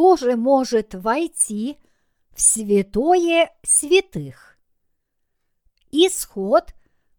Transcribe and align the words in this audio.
кто 0.00 0.16
же 0.16 0.34
может 0.34 0.94
войти 0.94 1.76
в 2.32 2.40
святое 2.40 3.54
святых? 3.62 4.56
Исход, 5.92 6.72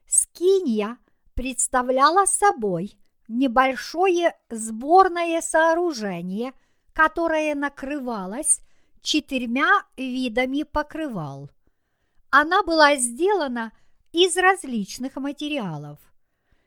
Скиния 0.08 0.98
представляла 1.34 2.26
собой 2.26 2.98
небольшое 3.28 4.36
сборное 4.50 5.40
сооружение, 5.40 6.52
которое 6.92 7.54
накрывалось 7.54 8.58
четырьмя 9.02 9.84
видами 9.96 10.64
покрывал. 10.64 11.48
Она 12.30 12.62
была 12.62 12.96
сделана 12.96 13.72
из 14.12 14.36
различных 14.36 15.16
материалов. 15.16 15.98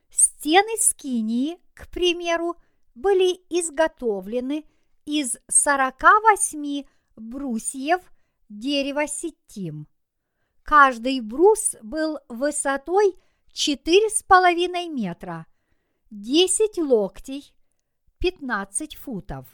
Стены 0.10 0.78
скинии, 0.78 1.60
к 1.74 1.90
примеру, 1.90 2.56
были 2.96 3.42
изготовлены 3.50 4.66
из 5.06 5.38
48 5.48 6.84
брусьев 7.16 8.02
дерева 8.50 9.08
сетим. 9.08 9.88
Каждый 10.64 11.22
брус 11.22 11.76
был 11.82 12.20
высотой 12.28 13.16
4,5 13.54 14.90
метра, 14.90 15.46
10 16.10 16.78
локтей, 16.80 17.54
15 18.20 18.96
футов, 18.96 19.48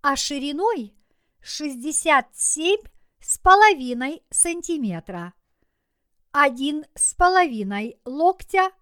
а 0.00 0.16
шириной 0.16 0.94
67 1.40 2.91
с 3.22 3.38
половиной 3.38 4.22
сантиметра, 4.30 5.32
один 6.32 6.84
с 6.94 7.14
половиной 7.14 8.00
локтя, 8.04 8.72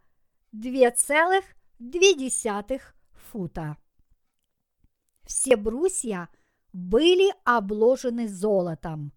две 0.50 0.90
целых 0.90 1.44
две 1.78 2.14
десятых 2.14 2.94
фута. 3.12 3.76
Все 5.24 5.56
брусья 5.56 6.28
были 6.72 7.32
обложены 7.44 8.28
золотом. 8.28 9.12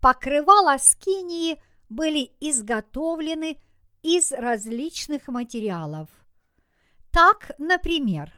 Покрывала 0.00 0.78
скинии 0.78 1.60
были 1.88 2.32
изготовлены 2.40 3.60
из 4.02 4.32
различных 4.32 5.28
материалов. 5.28 6.08
Так, 7.10 7.52
например, 7.58 8.32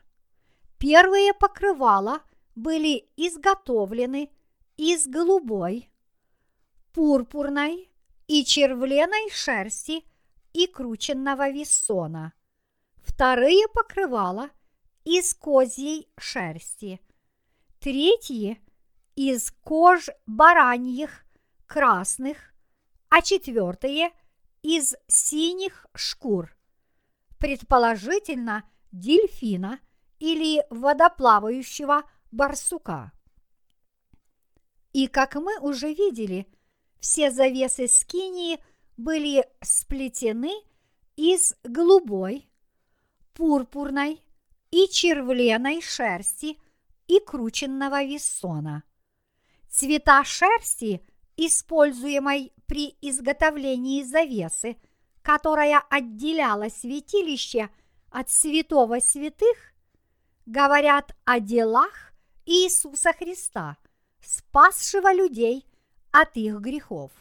первые 0.79 1.33
покрывала 1.35 2.23
были 2.55 3.09
изготовлены 3.17 4.31
из 4.77 5.07
голубой, 5.07 5.91
пурпурной 6.93 7.91
и 8.27 8.45
червленой 8.45 9.31
шерсти 9.31 10.05
и 10.53 10.67
крученного 10.67 11.51
вессона. 11.51 12.33
Вторые 12.97 13.69
покрывала 13.69 14.51
из 15.05 15.35
козьей 15.35 16.09
шерсти. 16.17 17.01
Третьи– 17.81 18.61
из 19.17 19.53
кож 19.63 20.09
бараньих, 20.27 21.25
красных, 21.67 22.53
а 23.09 23.23
четвертые– 23.23 24.11
из 24.65 24.95
синих 25.09 25.87
шкур, 25.95 26.57
предположительно 27.39 28.65
дельфина 28.93 29.79
или 30.19 30.65
водоплавающего 30.71 32.05
барсука. 32.33 33.13
И 34.95 35.09
как 35.09 35.35
мы 35.35 35.59
уже 35.59 35.93
видели, 35.93 36.47
все 37.01 37.33
завесы 37.33 37.89
скинии 37.89 38.61
были 38.97 39.45
сплетены 39.61 40.53
из 41.17 41.57
голубой, 41.65 42.49
пурпурной 43.35 44.23
и 44.71 44.89
червленой 44.89 45.83
шерсти 45.83 46.59
и 47.09 47.19
крученного 47.19 48.05
вессона. 48.05 48.85
Цвета 49.69 50.23
шерсти, 50.23 51.05
используемой 51.37 52.53
при 52.67 52.97
изготовлении 53.01 54.05
завесы, 54.05 54.77
которая 55.23 55.81
отделяла 55.91 56.69
святилище 56.69 57.69
от 58.11 58.31
святого 58.31 59.01
святых, 59.01 59.75
говорят 60.47 61.17
о 61.25 61.41
делах 61.41 62.13
Иисуса 62.47 63.13
Христа, 63.13 63.77
спасшего 64.25 65.13
людей 65.13 65.67
от 66.11 66.37
их 66.37 66.61
грехов. 66.61 67.13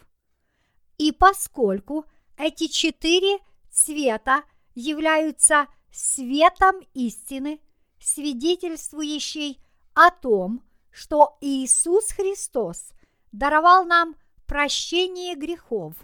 И 0.98 1.12
поскольку 1.12 2.06
эти 2.38 2.68
четыре 2.68 3.40
цвета 3.70 4.44
являются 4.76 5.68
светом 5.92 6.76
истины, 6.94 7.60
свидетельствующей 8.00 9.62
о 9.94 10.12
том, 10.12 10.64
что 10.92 11.38
Иисус 11.42 12.10
Христос 12.12 12.92
даровал 13.32 13.86
нам 13.86 14.16
прощение 14.46 15.36
грехов. 15.36 15.96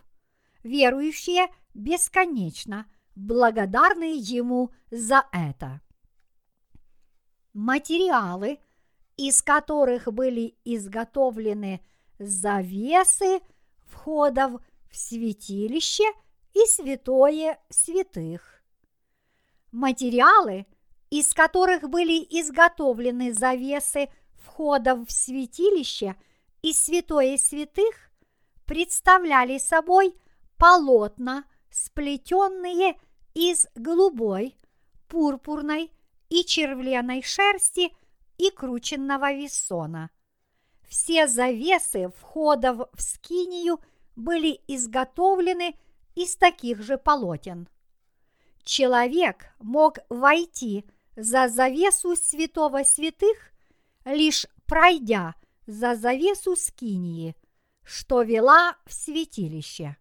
Верующие 0.64 1.48
бесконечно 1.74 2.86
благодарны 3.16 4.16
Ему 4.16 4.72
за 4.92 5.26
это. 5.32 5.82
Материалы, 7.54 8.60
из 9.20 9.42
которых 9.42 10.08
были 10.14 10.56
изготовлены 10.64 11.82
завесы 12.20 13.42
входов 13.86 14.62
в 14.90 14.96
святилище 14.96 16.06
и 16.54 16.66
святое 16.66 17.60
святых. 17.70 18.64
Материалы, 19.74 20.66
из 21.10 21.34
которых 21.34 21.90
были 21.90 22.26
изготовлены 22.30 23.34
завесы 23.34 24.08
входов 24.36 25.06
в 25.06 25.12
святилище 25.12 26.16
и 26.62 26.72
святое 26.72 27.38
святых, 27.38 28.12
представляли 28.64 29.58
собой 29.58 30.16
полотна, 30.58 31.44
сплетенные 31.70 32.98
из 33.34 33.68
голубой, 33.76 34.56
пурпурной 35.10 35.92
и 36.30 36.46
червленой 36.46 37.22
шерсти 37.22 37.92
и 38.40 38.50
крученного 38.50 39.32
весона. 39.34 40.10
Все 40.88 41.28
завесы 41.28 42.10
входов 42.18 42.90
в 42.94 43.02
скинию 43.02 43.80
были 44.16 44.60
изготовлены 44.68 45.78
из 46.16 46.36
таких 46.36 46.82
же 46.82 46.98
полотен. 46.98 47.70
Человек 48.64 49.54
мог 49.60 50.00
войти 50.10 50.86
за 51.16 51.48
завесу 51.48 52.16
святого 52.16 52.82
святых, 52.84 53.52
лишь 54.06 54.48
пройдя 54.66 55.36
за 55.68 55.96
завесу 55.96 56.56
скинии– 56.56 57.36
что 57.90 58.22
вела 58.22 58.78
в 58.86 58.94
святилище. 58.94 59.98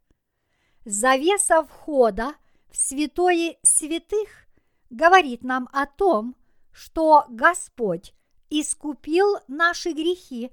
Завеса 0.84 1.64
входа 1.64 2.34
в 2.70 2.76
святое 2.76 3.56
святых 3.62 4.46
говорит 4.90 5.42
нам 5.42 5.70
о 5.72 5.86
том, 5.86 6.36
что 6.70 7.24
Господь 7.30 8.14
искупил 8.50 9.36
наши 9.48 9.92
грехи 9.92 10.50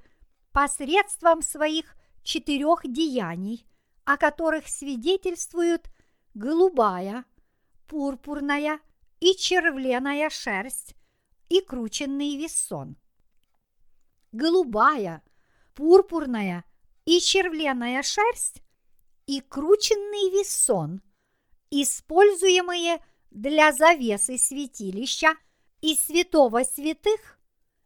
посредством 0.51 1.41
своих 1.41 1.95
четырех 2.23 2.81
деяний, 2.83 3.65
о 4.03 4.17
которых 4.17 4.67
свидетельствуют 4.67 5.89
голубая, 6.33 7.25
пурпурная 7.87 8.79
и 9.19 9.35
червленая 9.35 10.29
шерсть 10.29 10.95
и 11.49 11.61
крученный 11.61 12.35
весон. 12.37 12.97
Голубая, 14.31 15.23
пурпурная 15.73 16.65
и 17.05 17.19
червленая 17.19 18.03
шерсть 18.03 18.61
и 19.27 19.41
крученный 19.41 20.31
весон, 20.31 21.01
используемые 21.71 23.03
для 23.31 23.71
завесы 23.71 24.37
святилища 24.37 25.35
и 25.81 25.95
святого 25.95 26.63
святых, 26.63 27.34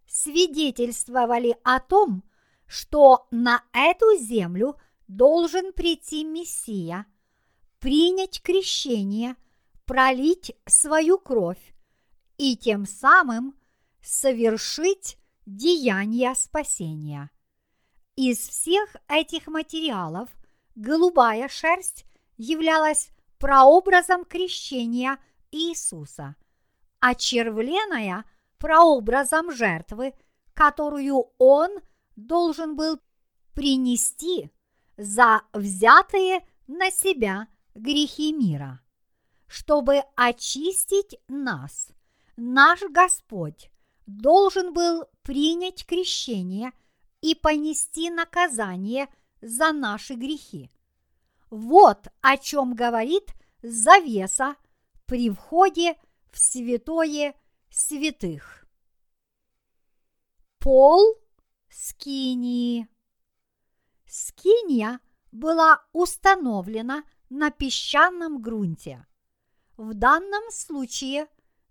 свидетельствовали 0.10 1.56
о 1.64 1.80
том, 1.80 2.24
что 2.66 3.28
на 3.32 3.64
эту 3.72 4.18
землю 4.18 4.76
должен 5.08 5.72
прийти 5.72 6.24
Мессия, 6.24 7.06
принять 7.80 8.42
крещение, 8.42 9.36
пролить 9.86 10.52
свою 10.66 11.20
кровь 11.20 11.74
и 12.38 12.58
тем 12.58 12.86
самым 12.86 13.56
совершить 14.02 15.18
деяния 15.46 16.34
спасения. 16.36 17.30
Из 18.16 18.38
всех 18.38 18.96
этих 19.08 19.48
материалов 19.48 20.30
голубая 20.76 21.48
шерсть 21.48 22.06
являлась 22.38 23.10
прообразом 23.38 24.26
крещения 24.26 25.18
Иисуса, 25.52 26.36
а 27.00 27.16
червленая– 27.16 28.26
прообразом 28.60 29.52
жертвы, 29.52 30.14
которую 30.54 31.26
Он 31.38 31.72
должен 32.16 32.76
был 32.76 33.00
принести 33.54 34.52
за 34.98 35.42
взятые 35.54 36.46
на 36.68 36.92
себя 36.92 37.48
грехи 37.74 38.34
мира. 38.34 38.82
Чтобы 39.48 40.04
очистить 40.16 41.18
нас, 41.28 41.90
наш 42.38 42.82
Господь 42.84 43.72
должен 44.06 44.74
был 44.74 45.06
принять 45.24 45.86
крещение 45.86 46.72
и 47.22 47.36
понести 47.36 48.10
наказание 48.10 49.08
за 49.42 49.72
наши 49.72 50.14
грехи. 50.14 50.72
Вот 51.50 52.08
о 52.22 52.38
чем 52.38 52.76
говорит 52.76 53.34
завеса 53.62 54.56
при 55.06 55.30
входе 55.30 55.96
в 56.32 56.40
святое 56.40 57.34
святых. 57.70 58.66
Пол 60.60 61.16
скинии. 61.70 62.88
Скиния 64.06 65.00
была 65.32 65.84
установлена 65.94 67.04
на 67.30 67.52
песчаном 67.52 68.42
грунте. 68.42 69.06
В 69.78 69.94
данном 69.94 70.52
случае 70.52 71.28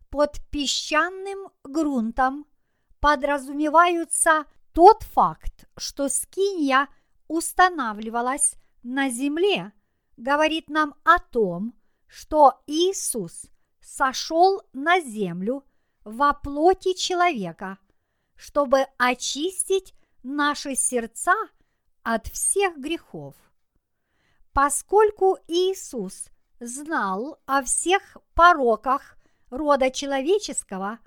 под 0.08 0.38
песчаным 0.50 1.50
грунтом 1.64 2.46
подразумеваются 3.00 4.44
тот 4.72 5.02
факт, 5.02 5.68
что 5.76 6.08
скиния 6.08 6.88
устанавливалась 7.26 8.54
на 8.82 9.10
земле, 9.10 9.72
говорит 10.16 10.70
нам 10.70 10.94
о 11.04 11.18
том, 11.18 11.74
что 12.06 12.62
Иисус 12.66 13.46
сошел 13.80 14.62
на 14.72 15.00
землю 15.00 15.64
во 16.08 16.32
плоти 16.32 16.94
человека, 16.94 17.78
чтобы 18.34 18.86
очистить 18.96 19.94
наши 20.22 20.74
сердца 20.74 21.34
от 22.02 22.26
всех 22.28 22.78
грехов. 22.78 23.34
Поскольку 24.52 25.38
Иисус 25.46 26.28
знал 26.60 27.38
о 27.44 27.62
всех 27.62 28.16
пороках 28.34 29.18
рода 29.50 29.90
человеческого, 29.90 30.98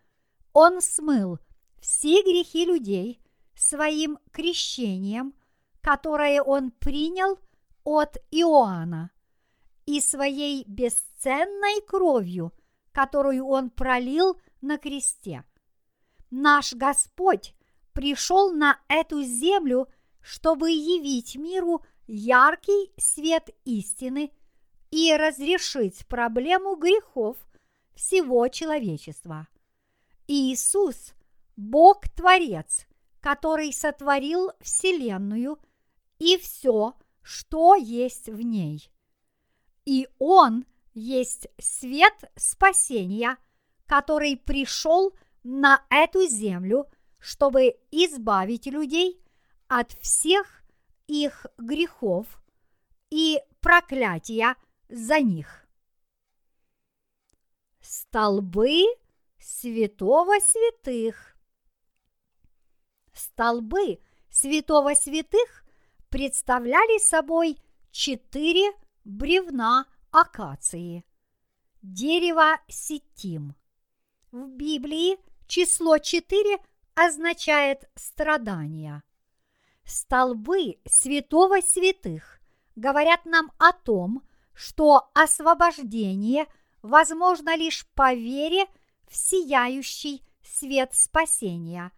Он 0.53 0.81
смыл 0.81 1.39
все 1.81 2.21
грехи 2.21 2.65
людей 2.65 3.19
своим 3.55 4.19
крещением, 4.31 5.33
которое 5.81 6.43
Он 6.43 6.69
принял 6.69 7.39
от 7.83 8.17
Иоанна, 8.29 9.09
и 9.87 9.99
своей 9.99 10.63
бесценной 10.67 11.81
кровью, 11.87 12.53
которую 12.91 13.47
Он 13.47 13.71
пролил 13.71 14.39
на 14.61 14.77
кресте. 14.77 15.43
Наш 16.29 16.73
Господь 16.73 17.53
пришел 17.93 18.53
на 18.53 18.79
эту 18.87 19.21
землю, 19.23 19.87
чтобы 20.21 20.71
явить 20.71 21.35
миру 21.35 21.83
яркий 22.07 22.91
свет 22.97 23.49
истины 23.65 24.31
и 24.91 25.15
разрешить 25.15 26.07
проблему 26.07 26.75
грехов 26.75 27.37
всего 27.95 28.47
человечества. 28.47 29.47
Иисус– 30.27 31.13
Бог-творец, 31.55 32.87
который 33.19 33.73
сотворил 33.73 34.51
Вселенную 34.61 35.59
и 36.17 36.37
все, 36.37 36.95
что 37.21 37.75
есть 37.75 38.27
в 38.27 38.41
ней. 38.41 38.89
И 39.85 40.07
Он 40.19 40.65
есть 40.93 41.47
свет 41.59 42.13
спасения, 42.35 43.37
который 43.91 44.37
пришел 44.37 45.13
на 45.43 45.85
эту 45.89 46.25
землю, 46.25 46.89
чтобы 47.19 47.77
избавить 47.91 48.65
людей 48.67 49.21
от 49.67 49.91
всех 49.99 50.63
их 51.07 51.45
грехов 51.57 52.41
и 53.09 53.41
проклятия 53.59 54.55
за 54.87 55.19
них. 55.19 55.67
Столбы 57.81 58.85
святого 59.37 60.39
святых. 60.39 61.35
Столбы 63.11 63.99
святого 64.29 64.93
святых 64.93 65.65
представляли 66.07 66.97
собой 66.97 67.57
четыре 67.91 68.71
бревна 69.03 69.85
акации. 70.11 71.03
Дерево 71.81 72.57
сетим. 72.69 73.53
В 74.31 74.47
Библии 74.47 75.17
число 75.47 75.97
четыре 75.97 76.57
означает 76.95 77.89
страдания. 77.95 79.03
Столбы 79.83 80.79
святого 80.85 81.59
святых 81.59 82.39
говорят 82.77 83.25
нам 83.25 83.51
о 83.57 83.73
том, 83.73 84.23
что 84.53 85.11
освобождение 85.13 86.45
возможно 86.81 87.57
лишь 87.57 87.85
по 87.87 88.13
вере 88.13 88.67
в 89.09 89.17
сияющий 89.17 90.23
свет 90.41 90.93
спасения, 90.93 91.91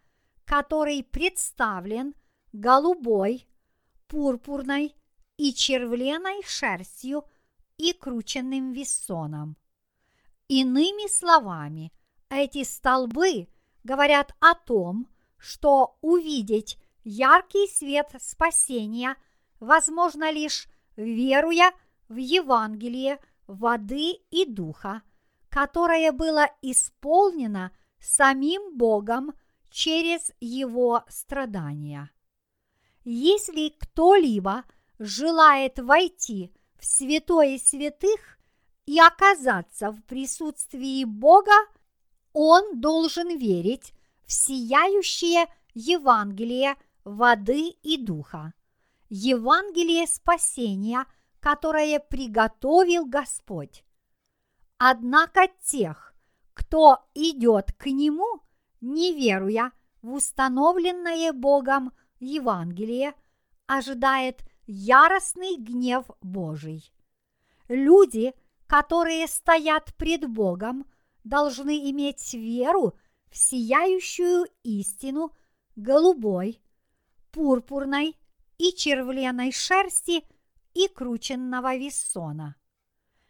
который 0.44 1.04
представлен 1.04 2.14
голубой, 2.52 3.46
пурпурной 4.08 4.96
и 5.36 5.54
червленой 5.54 6.42
шерстью 6.42 7.24
и 7.76 7.92
крученным 7.92 8.72
весоном. 8.72 9.56
Иными 10.48 11.08
словами, 11.08 11.92
эти 12.34 12.64
столбы 12.64 13.48
говорят 13.82 14.34
о 14.40 14.54
том, 14.54 15.08
что 15.38 15.96
увидеть 16.00 16.78
яркий 17.04 17.68
свет 17.68 18.14
спасения 18.18 19.16
возможно 19.60 20.30
лишь 20.30 20.68
веруя 20.96 21.72
в 22.08 22.16
Евангелие 22.16 23.18
воды 23.46 24.12
и 24.30 24.46
духа, 24.46 25.02
которое 25.48 26.12
было 26.12 26.48
исполнено 26.62 27.72
самим 28.00 28.76
Богом 28.76 29.32
через 29.70 30.32
его 30.40 31.04
страдания. 31.08 32.10
Если 33.04 33.70
кто-либо 33.70 34.64
желает 34.98 35.78
войти 35.78 36.52
в 36.78 36.86
святое 36.86 37.58
святых 37.58 38.38
и 38.86 38.98
оказаться 39.00 39.90
в 39.90 40.02
присутствии 40.04 41.04
Бога, 41.04 41.52
он 42.34 42.80
должен 42.80 43.38
верить 43.38 43.94
в 44.26 44.32
сияющее 44.32 45.46
Евангелие 45.72 46.76
воды 47.04 47.70
и 47.82 47.96
духа, 47.96 48.52
Евангелие 49.08 50.06
спасения, 50.06 51.06
которое 51.40 52.00
приготовил 52.00 53.06
Господь. 53.06 53.84
Однако 54.78 55.48
тех, 55.62 56.14
кто 56.54 56.98
идет 57.14 57.72
к 57.72 57.86
Нему, 57.86 58.40
не 58.80 59.14
веруя 59.14 59.72
в 60.02 60.14
установленное 60.14 61.32
Богом 61.32 61.92
Евангелие, 62.18 63.14
ожидает 63.66 64.42
яростный 64.66 65.56
гнев 65.56 66.06
Божий. 66.20 66.92
Люди, 67.68 68.34
которые 68.66 69.28
стоят 69.28 69.94
пред 69.96 70.28
Богом, 70.28 70.86
должны 71.24 71.90
иметь 71.90 72.34
веру 72.34 72.94
в 73.30 73.36
сияющую 73.36 74.46
истину– 74.62 75.32
голубой, 75.76 76.60
пурпурной 77.32 78.16
и 78.58 78.72
червленой 78.72 79.52
шерсти 79.52 80.24
и 80.74 80.88
крученного 80.88 81.76
вессона. 81.76 82.56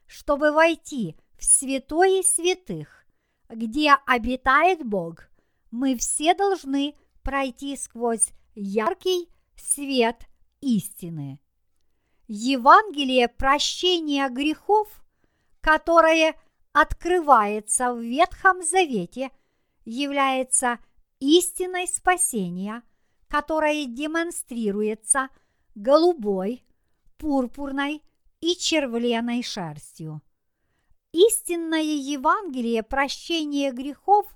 чтобы 0.06 0.52
войти 0.52 1.16
в 1.38 1.44
святое 1.44 2.22
святых, 2.22 3.06
где 3.48 3.94
обитает 4.06 4.84
Бог, 4.84 5.28
мы 5.70 5.96
все 5.96 6.34
должны 6.34 6.94
пройти 7.22 7.74
сквозь 7.76 8.28
яркий 8.54 9.28
свет 9.56 10.28
истины. 10.60 11.40
Евангелие 12.28 13.28
прощения 13.28 14.28
грехов, 14.28 15.02
которое 15.62 16.38
открывается 16.74 17.94
в 17.94 18.00
Ветхом 18.00 18.62
Завете, 18.62 19.30
является 19.84 20.80
истиной 21.20 21.86
спасения, 21.86 22.82
которое 23.28 23.86
демонстрируется 23.86 25.28
голубой, 25.76 26.64
пурпурной 27.16 28.02
и 28.40 28.56
червленой 28.56 29.42
шерстью. 29.42 30.20
Истинное 31.12 31.80
Евангелие 31.80 32.82
прощения 32.82 33.70
грехов, 33.70 34.26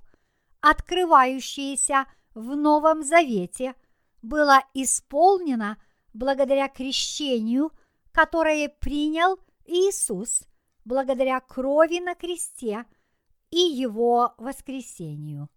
открывающееся 0.60 2.06
в 2.34 2.54
Новом 2.54 3.02
Завете, 3.02 3.74
было 4.22 4.62
исполнено 4.74 5.76
благодаря 6.14 6.68
крещению, 6.68 7.72
которое 8.12 8.68
принял 8.68 9.40
Иисус 9.66 10.48
благодаря 10.88 11.38
крови 11.40 12.00
на 12.00 12.14
кресте 12.14 12.86
и 13.50 13.58
его 13.58 14.34
воскресению. 14.38 15.50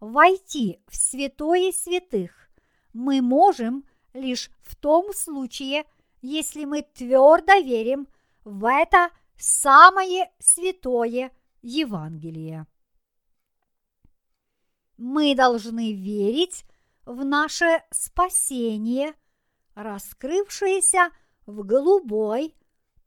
Войти 0.00 0.80
в 0.88 0.96
святое 0.96 1.70
святых 1.72 2.50
мы 2.92 3.22
можем 3.22 3.84
лишь 4.12 4.50
в 4.62 4.74
том 4.74 5.14
случае, 5.14 5.84
если 6.20 6.64
мы 6.64 6.82
твердо 6.82 7.54
верим 7.60 8.08
в 8.44 8.66
это 8.68 9.10
самое 9.38 10.32
святое 10.40 11.30
Евангелие. 11.62 12.66
Мы 14.96 15.36
должны 15.36 15.92
верить 15.92 16.64
в 17.06 17.24
наше 17.24 17.84
спасение, 17.92 19.14
раскрывшееся 19.74 21.10
в 21.46 21.62
голубой, 21.64 22.56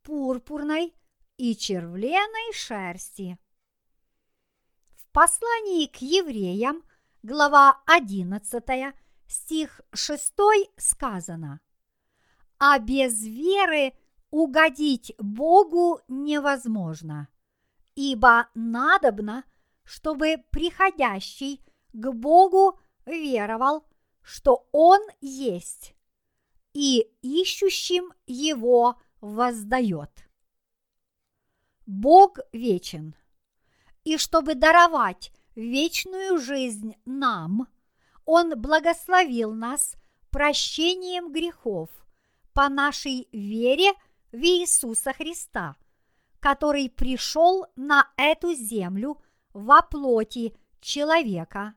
пурпурной 0.04 0.94
и 1.38 1.56
червленой 1.56 2.54
шерсти. 2.54 3.38
В 4.96 5.08
послании 5.12 5.88
к 5.88 5.98
евреям, 5.98 6.84
глава 7.22 7.82
11, 7.86 8.64
стих 9.28 9.82
6 9.94 10.34
сказано 10.78 11.60
«А 12.60 12.80
без 12.80 13.24
веры 13.24 13.94
угодить 14.30 15.14
Богу 15.20 16.02
невозможно, 16.08 17.28
ибо 17.96 18.50
надобно, 18.56 19.44
чтобы 19.84 20.44
приходящий 20.50 21.64
к 21.92 22.12
Богу 22.12 22.80
веровал, 23.06 23.86
что 24.22 24.68
Он 24.72 25.02
есть, 25.22 25.94
и 26.74 27.12
ищущим 27.22 28.14
Его 28.26 29.00
воздает. 29.22 30.10
Бог 31.86 32.40
вечен, 32.52 33.16
и 34.04 34.18
чтобы 34.18 34.56
даровать 34.56 35.32
вечную 35.56 36.40
жизнь 36.40 36.96
нам, 37.06 37.68
Он 38.26 38.60
благословил 38.60 39.54
нас 39.54 39.96
прощением 40.30 41.32
грехов 41.32 41.90
по 42.54 42.70
нашей 42.70 43.28
вере 43.32 43.94
в 44.32 44.38
Иисуса 44.38 45.14
Христа, 45.14 45.76
который 46.40 46.90
пришел 46.90 47.66
на 47.76 48.10
эту 48.18 48.54
землю 48.54 49.22
во 49.54 49.82
плоти 49.82 50.56
человека, 50.82 51.76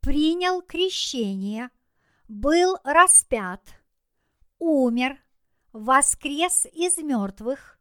принял 0.00 0.62
крещение, 0.62 1.70
был 2.28 2.78
распят, 2.84 3.62
умер, 4.58 5.18
воскрес 5.72 6.66
из 6.66 6.98
мертвых 6.98 7.79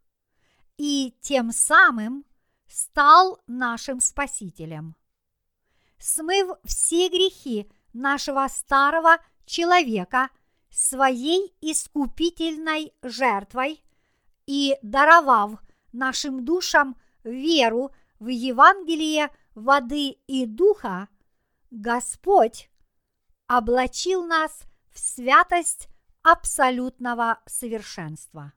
и 0.79 1.13
тем 1.19 1.51
самым 1.51 2.25
стал 2.65 3.43
нашим 3.47 3.99
Спасителем. 3.99 4.95
Смыв 5.99 6.57
все 6.63 7.09
грехи 7.09 7.69
нашего 7.91 8.47
старого 8.47 9.17
человека 9.45 10.29
своей 10.71 11.53
искупительной 11.59 12.93
жертвой 13.01 13.83
и 14.45 14.77
даровав 14.81 15.59
нашим 15.91 16.45
душам 16.45 16.95
веру 17.25 17.91
в 18.19 18.27
Евангелие 18.29 19.31
воды 19.55 20.11
и 20.27 20.45
духа, 20.45 21.09
Господь 21.71 22.69
облачил 23.47 24.25
нас 24.25 24.61
в 24.89 24.99
святость 24.99 25.89
абсолютного 26.23 27.39
совершенства. 27.45 28.53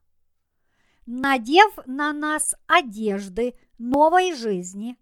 Надев 1.05 1.77
на 1.85 2.13
нас 2.13 2.55
одежды 2.67 3.55
новой 3.77 4.33
жизни, 4.33 4.97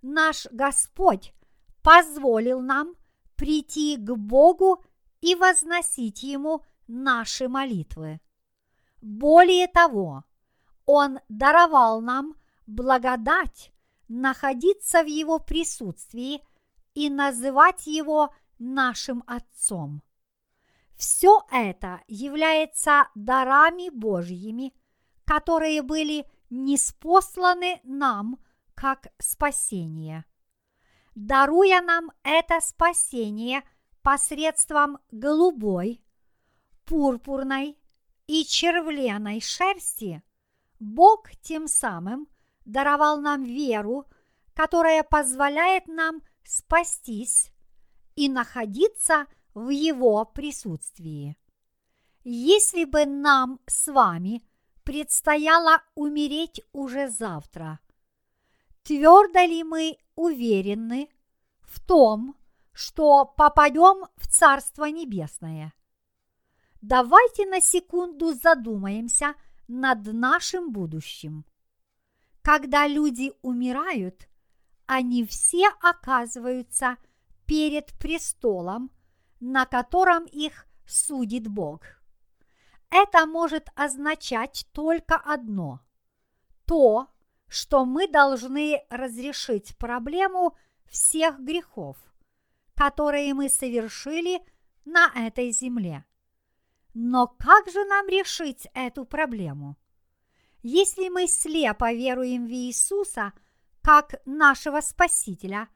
наш 0.00 0.46
Господь 0.50 1.34
позволил 1.82 2.60
нам 2.60 2.94
прийти 3.36 3.96
к 3.96 4.14
Богу 4.16 4.82
и 5.20 5.34
возносить 5.34 6.22
Ему 6.22 6.64
наши 6.86 7.48
молитвы. 7.48 8.20
Более 9.02 9.66
того, 9.66 10.24
Он 10.86 11.18
даровал 11.28 12.00
нам 12.00 12.34
благодать 12.66 13.72
находиться 14.08 15.02
в 15.02 15.06
Его 15.06 15.38
присутствии 15.38 16.42
и 16.94 17.10
называть 17.10 17.86
Его 17.86 18.34
нашим 18.58 19.22
Отцом. 19.26 20.02
Все 20.96 21.44
это 21.50 22.00
является 22.06 23.08
дарами 23.14 23.90
Божьими, 23.90 24.72
которые 25.24 25.82
были 25.82 26.26
неспосланы 26.50 27.80
нам 27.84 28.38
как 28.74 29.08
спасение. 29.18 30.24
Даруя 31.14 31.80
нам 31.82 32.10
это 32.22 32.60
спасение 32.60 33.62
посредством 34.02 34.98
голубой, 35.10 36.02
пурпурной 36.84 37.78
и 38.26 38.44
червленой 38.44 39.40
шерсти, 39.40 40.22
Бог 40.80 41.30
тем 41.42 41.68
самым 41.68 42.28
даровал 42.64 43.20
нам 43.20 43.44
веру, 43.44 44.06
которая 44.54 45.02
позволяет 45.02 45.86
нам 45.86 46.22
спастись 46.44 47.52
и 48.16 48.28
находиться 48.28 49.26
в 49.54 49.68
Его 49.68 50.24
присутствии. 50.24 51.36
Если 52.24 52.84
бы 52.84 53.06
нам 53.06 53.60
с 53.66 53.92
вами 53.92 54.42
предстояло 54.84 55.82
умереть 55.94 56.60
уже 56.72 57.08
завтра, 57.08 57.80
твердо 58.82 59.40
ли 59.40 59.64
мы 59.64 59.98
уверены 60.14 61.08
в 61.60 61.80
том, 61.80 62.36
что 62.72 63.24
попадем 63.24 64.06
в 64.16 64.26
Царство 64.26 64.86
Небесное? 64.86 65.72
Давайте 66.80 67.46
на 67.46 67.60
секунду 67.60 68.34
задумаемся 68.34 69.34
над 69.68 70.12
нашим 70.12 70.72
будущим. 70.72 71.44
Когда 72.42 72.88
люди 72.88 73.32
умирают, 73.42 74.28
они 74.86 75.24
все 75.24 75.68
оказываются 75.80 76.96
перед 77.46 77.92
престолом, 77.98 78.90
на 79.38 79.64
котором 79.64 80.24
их 80.24 80.66
судит 80.86 81.46
Бог. 81.46 82.01
Это 82.92 83.24
может 83.24 83.68
означать 83.74 84.66
только 84.72 85.16
одно– 85.16 85.80
то, 86.66 87.08
что 87.48 87.86
мы 87.86 88.06
должны 88.06 88.84
разрешить 88.90 89.76
проблему 89.78 90.56
всех 90.90 91.40
грехов, 91.40 91.96
которые 92.74 93.32
мы 93.32 93.48
совершили 93.48 94.40
на 94.84 95.10
этой 95.14 95.52
земле. 95.52 96.04
Но 96.92 97.26
как 97.26 97.70
же 97.70 97.82
нам 97.86 98.08
решить 98.08 98.68
эту 98.74 99.06
проблему? 99.06 99.78
Если 100.62 101.08
мы 101.08 101.28
слепо 101.28 101.94
веруем 101.94 102.46
в 102.46 102.50
Иисуса 102.50 103.32
как 103.80 104.14
нашего 104.26 104.82
Спасителя, 104.82 105.68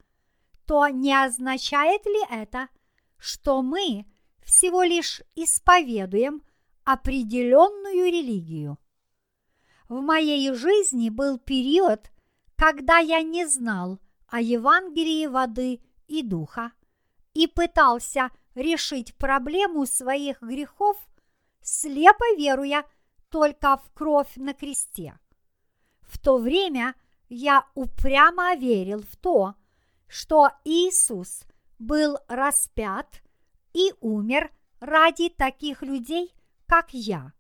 то 0.67 0.87
не 0.89 1.15
означает 1.15 2.05
ли 2.05 2.21
это, 2.31 2.69
что 3.17 3.63
мы 3.63 4.05
всего 4.45 4.83
лишь 4.83 5.23
исповедуем 5.35 6.43
определенную 6.87 8.07
религию? 8.07 8.79
В 9.91 10.01
моей 10.01 10.55
жизни 10.55 11.11
был 11.11 11.39
период, 11.39 12.11
когда 12.57 12.97
я 12.97 13.21
не 13.21 13.47
знал 13.47 14.01
о 14.29 14.41
Евангелии 14.41 15.27
воды 15.27 15.81
и 16.09 16.23
духа 16.23 16.73
и 17.35 17.47
пытался 17.47 18.31
решить 18.55 19.15
проблему 19.17 19.85
своих 19.85 20.41
грехов, 20.41 20.97
слепо 21.61 22.25
веруя– 22.39 22.85
только 23.31 23.77
в 23.77 23.91
кровь 23.93 24.37
на 24.37 24.55
кресте. 24.55 25.19
В 26.01 26.19
то 26.19 26.39
время 26.39 26.95
я 27.29 27.67
упрямо 27.75 28.55
верил 28.55 29.03
в 29.03 29.17
то, 29.17 29.55
что 30.07 30.51
Иисус 30.65 31.43
был 31.79 32.19
распят 32.29 33.23
и 33.73 33.93
умер 34.01 34.51
ради 34.81 35.29
таких 35.29 35.83
людей, 35.83 36.33
как 36.67 36.93
я, 36.93 37.33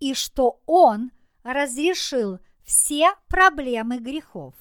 и 0.00 0.14
что 0.14 0.60
Он 0.66 1.10
разрешил 1.42 2.38
все 2.64 3.14
проблемы 3.28 3.98
грехов. 3.98 4.54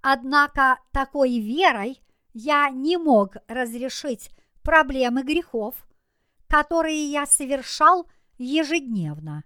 Однако 0.00 0.78
такой 0.92 1.38
верой 1.38 2.02
я 2.32 2.68
не 2.70 2.96
мог 2.96 3.36
разрешить 3.48 4.30
проблемы 4.62 5.22
грехов, 5.22 5.74
которые 6.48 7.10
я 7.10 7.26
совершал 7.26 8.08
ежедневно. 8.38 9.44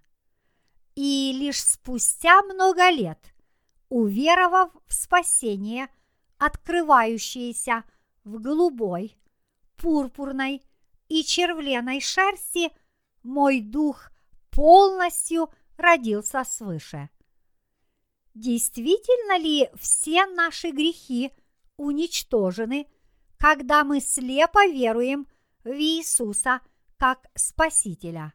И 0.95 1.31
лишь 1.33 1.63
спустя 1.63 2.41
много 2.41 2.89
лет, 2.89 3.33
уверовав 3.89 4.71
в 4.87 4.93
спасение, 4.93 5.87
открывающееся 6.37 7.83
в 8.23 8.39
голубой, 8.41 9.17
пурпурной 9.77 10.61
и 11.07 11.23
червленой 11.23 12.01
шерсти, 12.01 12.71
мой 13.23 13.61
дух 13.61 14.11
полностью 14.51 15.49
родился 15.77 16.43
свыше. 16.43 17.09
Действительно 18.33 19.37
ли 19.37 19.69
все 19.75 20.25
наши 20.25 20.71
грехи 20.71 21.31
уничтожены, 21.77 22.87
когда 23.37 23.83
мы 23.83 23.99
слепо 24.01 24.65
веруем 24.67 25.27
в 25.63 25.69
Иисуса 25.69 26.61
как 26.97 27.27
Спасителя? 27.35 28.33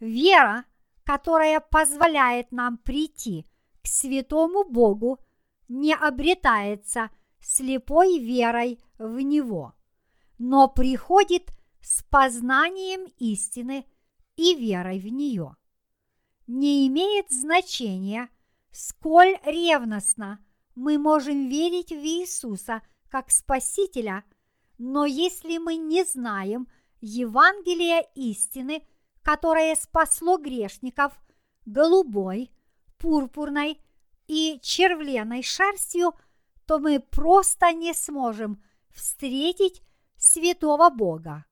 Вера, 0.00 0.64
которая 1.04 1.60
позволяет 1.60 2.52
нам 2.52 2.78
прийти 2.78 3.46
к 3.82 3.86
святому 3.86 4.64
Богу, 4.64 5.20
не 5.68 5.94
обретается 5.94 7.10
слепой 7.40 8.18
верой 8.18 8.80
в 8.98 9.20
Него, 9.20 9.74
но 10.38 10.68
приходит 10.68 11.55
с 11.86 12.02
познанием 12.02 13.06
истины 13.18 13.86
и 14.34 14.56
верой 14.56 14.98
в 14.98 15.06
нее. 15.06 15.54
Не 16.48 16.88
имеет 16.88 17.30
значения, 17.30 18.28
сколь 18.72 19.38
ревностно 19.44 20.44
мы 20.74 20.98
можем 20.98 21.48
верить 21.48 21.90
в 21.90 22.04
Иисуса 22.04 22.82
как 23.08 23.30
Спасителя, 23.30 24.24
но 24.78 25.06
если 25.06 25.58
мы 25.58 25.76
не 25.76 26.02
знаем 26.02 26.66
Евангелия 27.00 28.00
истины, 28.16 28.84
которое 29.22 29.76
спасло 29.76 30.38
грешников 30.38 31.12
голубой, 31.66 32.50
пурпурной 32.98 33.80
и 34.26 34.58
червленой 34.60 35.44
шерстью, 35.44 36.14
то 36.66 36.80
мы 36.80 36.98
просто 36.98 37.72
не 37.72 37.94
сможем 37.94 38.60
встретить 38.90 39.82
святого 40.16 40.90
Бога. 40.90 41.46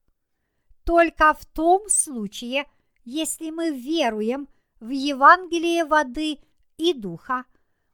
Только 0.84 1.32
в 1.34 1.44
том 1.46 1.88
случае, 1.88 2.66
если 3.04 3.50
мы 3.50 3.70
веруем 3.70 4.48
в 4.80 4.90
Евангелие 4.90 5.84
воды 5.84 6.38
и 6.76 6.92
духа, 6.92 7.44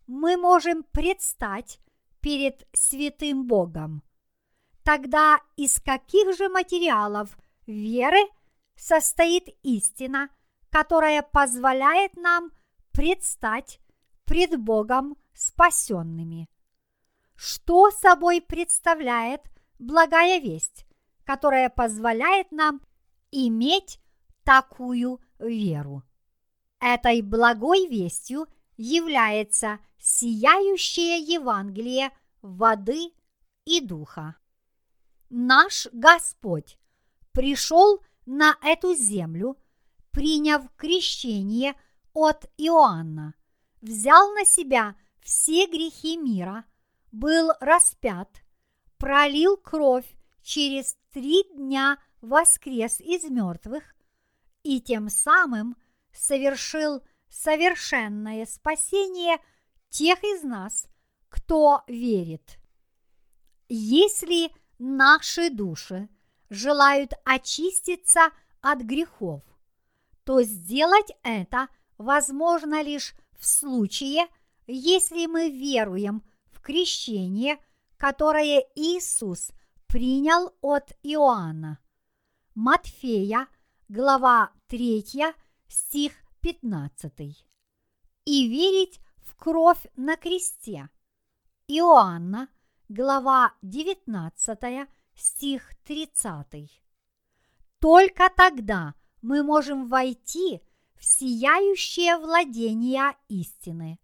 мы 0.07 0.37
можем 0.37 0.83
предстать 0.83 1.79
перед 2.21 2.67
святым 2.73 3.47
Богом. 3.47 4.03
Тогда 4.83 5.39
из 5.57 5.81
каких 5.81 6.37
же 6.37 6.49
материалов 6.49 7.39
веры 7.67 8.21
состоит 8.77 9.49
истина, 9.63 10.29
которая 10.71 11.23
позволяет 11.23 12.17
нам 12.17 12.51
предстать 12.93 13.79
пред 14.25 14.59
Богом 14.59 15.17
спасенными? 15.33 16.49
Что 17.37 17.91
собой 17.91 18.41
представляет 18.41 19.43
благая 19.79 20.41
весть, 20.41 20.87
которая 21.31 21.71
позволяет 21.71 22.51
нам 22.51 22.81
иметь 23.31 24.01
такую 24.43 25.21
веру? 25.39 26.03
Этой 26.81 27.23
благой 27.23 27.87
вестью 27.87 28.49
является 28.77 29.79
сияющее 29.97 31.19
Евангелие 31.21 32.11
воды 32.43 33.13
и 33.65 33.81
духа. 33.81 34.39
Наш 35.29 35.87
Господь 35.93 36.79
пришел 37.31 38.03
на 38.27 38.57
эту 38.61 38.93
землю, 38.97 39.57
приняв 40.11 40.65
крещение 40.75 41.77
от 42.13 42.51
Иоанна, 42.57 43.35
взял 43.81 44.33
на 44.33 44.45
себя 44.45 44.97
все 45.21 45.67
грехи 45.67 46.17
мира, 46.17 46.65
был 47.13 47.53
распят, 47.61 48.43
пролил 48.99 49.57
кровь, 49.57 50.13
через 50.43 50.97
три 51.13 51.45
дня 51.55 51.99
воскрес 52.21 53.01
из 53.01 53.25
мертвых 53.25 53.95
и 54.63 54.81
тем 54.81 55.09
самым 55.09 55.77
совершил 56.13 57.03
совершенное 57.29 58.47
спасение 58.47 59.39
тех 59.89 60.23
из 60.23 60.43
нас, 60.43 60.87
кто 61.29 61.83
верит. 61.87 62.59
Если 63.69 64.51
наши 64.79 65.51
души 65.51 66.09
желают 66.49 67.13
очиститься 67.25 68.31
от 68.61 68.81
грехов, 68.81 69.43
то 70.25 70.43
сделать 70.43 71.13
это 71.23 71.69
возможно 71.97 72.83
лишь 72.83 73.15
в 73.39 73.47
случае, 73.47 74.27
если 74.67 75.27
мы 75.27 75.51
веруем 75.51 76.23
в 76.51 76.61
крещение, 76.61 77.59
которое 77.97 78.65
Иисус 78.75 79.51
принял 79.91 80.55
от 80.61 80.93
Иоанна. 81.03 81.81
Матфея, 82.55 83.49
глава 83.89 84.53
3, 84.69 85.05
стих 85.67 86.13
15. 86.41 87.13
И 88.25 88.49
верить 88.49 89.01
в 89.17 89.35
кровь 89.35 89.85
на 89.97 90.17
кресте. 90.17 90.91
Иоанна, 91.67 92.49
глава 92.89 93.53
19, 93.63 94.89
стих 95.17 95.75
30. 95.85 96.71
Только 97.81 98.31
тогда 98.37 98.95
мы 99.23 99.43
можем 99.43 99.89
войти 99.89 100.61
в 100.95 101.05
сияющее 101.05 102.17
владение 102.17 103.17
истины. 103.29 103.99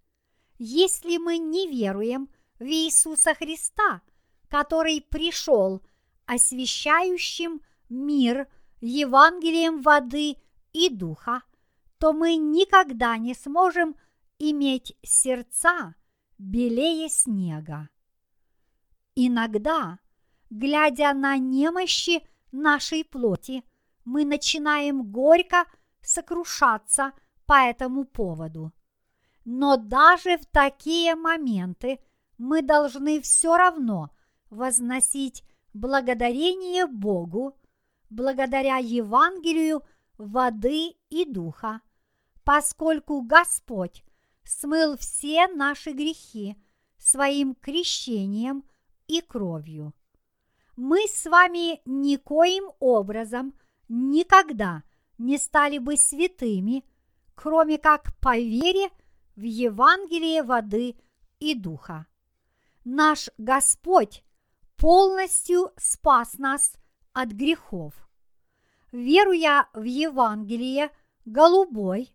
Если 0.58 1.18
мы 1.18 1.38
не 1.38 1.68
веруем 1.68 2.28
в 2.58 2.64
Иисуса 2.64 3.34
Христа, 3.34 4.02
который 4.48 5.00
пришел 5.00 5.82
освещающим 6.26 7.60
мир 7.88 8.48
Евангелием 8.80 9.82
воды 9.82 10.36
и 10.72 10.88
духа, 10.88 11.42
то 11.98 12.12
мы 12.12 12.36
никогда 12.36 13.16
не 13.16 13.34
сможем 13.34 13.96
иметь 14.38 14.96
сердца 15.02 15.94
белее 16.38 17.08
снега. 17.08 17.88
Иногда, 19.14 19.98
глядя 20.50 21.14
на 21.14 21.38
немощи 21.38 22.22
нашей 22.52 23.04
плоти, 23.04 23.64
мы 24.04 24.24
начинаем 24.24 25.10
горько 25.10 25.64
сокрушаться 26.02 27.12
по 27.46 27.54
этому 27.54 28.04
поводу. 28.04 28.72
Но 29.44 29.76
даже 29.76 30.38
в 30.38 30.46
такие 30.46 31.14
моменты 31.14 32.00
мы 32.36 32.62
должны 32.62 33.20
все 33.20 33.56
равно 33.56 34.10
возносить 34.50 35.44
благодарение 35.72 36.86
Богу 36.86 37.56
благодаря 38.10 38.76
Евангелию 38.76 39.82
воды 40.18 40.94
и 41.10 41.24
духа, 41.24 41.80
поскольку 42.44 43.22
Господь 43.22 44.04
смыл 44.44 44.96
все 44.96 45.48
наши 45.48 45.92
грехи 45.92 46.56
своим 46.98 47.54
крещением 47.54 48.64
и 49.06 49.20
кровью. 49.20 49.94
Мы 50.76 51.06
с 51.08 51.26
вами 51.26 51.80
никоим 51.84 52.70
образом 52.80 53.54
никогда 53.88 54.82
не 55.18 55.38
стали 55.38 55.78
бы 55.78 55.96
святыми, 55.96 56.84
кроме 57.34 57.78
как 57.78 58.16
по 58.20 58.36
вере 58.36 58.90
в 59.36 59.42
Евангелие 59.42 60.42
воды 60.42 60.96
и 61.38 61.54
духа. 61.54 62.06
Наш 62.84 63.30
Господь 63.38 64.22
полностью 64.76 65.72
спас 65.76 66.38
нас 66.38 66.74
от 67.12 67.30
грехов. 67.30 67.94
Веруя 68.92 69.68
в 69.72 69.82
Евангелие 69.82 70.90
голубой, 71.24 72.12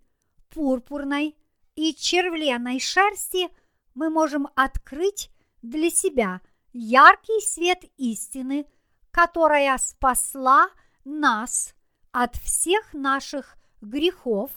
пурпурной 0.49 1.37
и 1.75 1.93
червленой 1.93 2.79
шерсти, 2.79 3.49
мы 3.93 4.09
можем 4.09 4.47
открыть 4.55 5.29
для 5.61 5.89
себя 5.89 6.41
яркий 6.73 7.41
свет 7.41 7.83
истины, 7.97 8.65
которая 9.11 9.77
спасла 9.77 10.69
нас 11.03 11.75
от 12.11 12.35
всех 12.35 12.93
наших 12.93 13.57
грехов. 13.81 14.51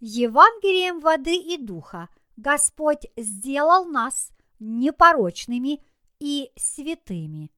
Евангелием 0.00 1.00
воды 1.00 1.36
и 1.36 1.56
духа 1.56 2.08
Господь 2.36 3.06
сделал 3.16 3.84
нас 3.84 4.30
непорочными 4.58 5.84
и 6.20 6.52
святыми. 6.56 7.50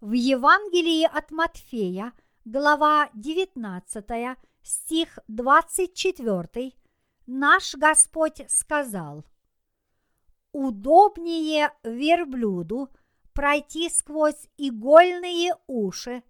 В 0.00 0.12
Евангелии 0.12 1.04
от 1.04 1.30
Матфея, 1.30 2.12
глава 2.44 3.10
19, 3.14 4.36
стих 4.62 5.18
24, 5.28 6.72
наш 7.26 7.74
Господь 7.74 8.42
сказал, 8.48 9.24
«Удобнее 10.52 11.72
верблюду 11.84 12.90
пройти 13.32 13.90
сквозь 13.90 14.48
игольные 14.56 15.54
уши, 15.66 16.24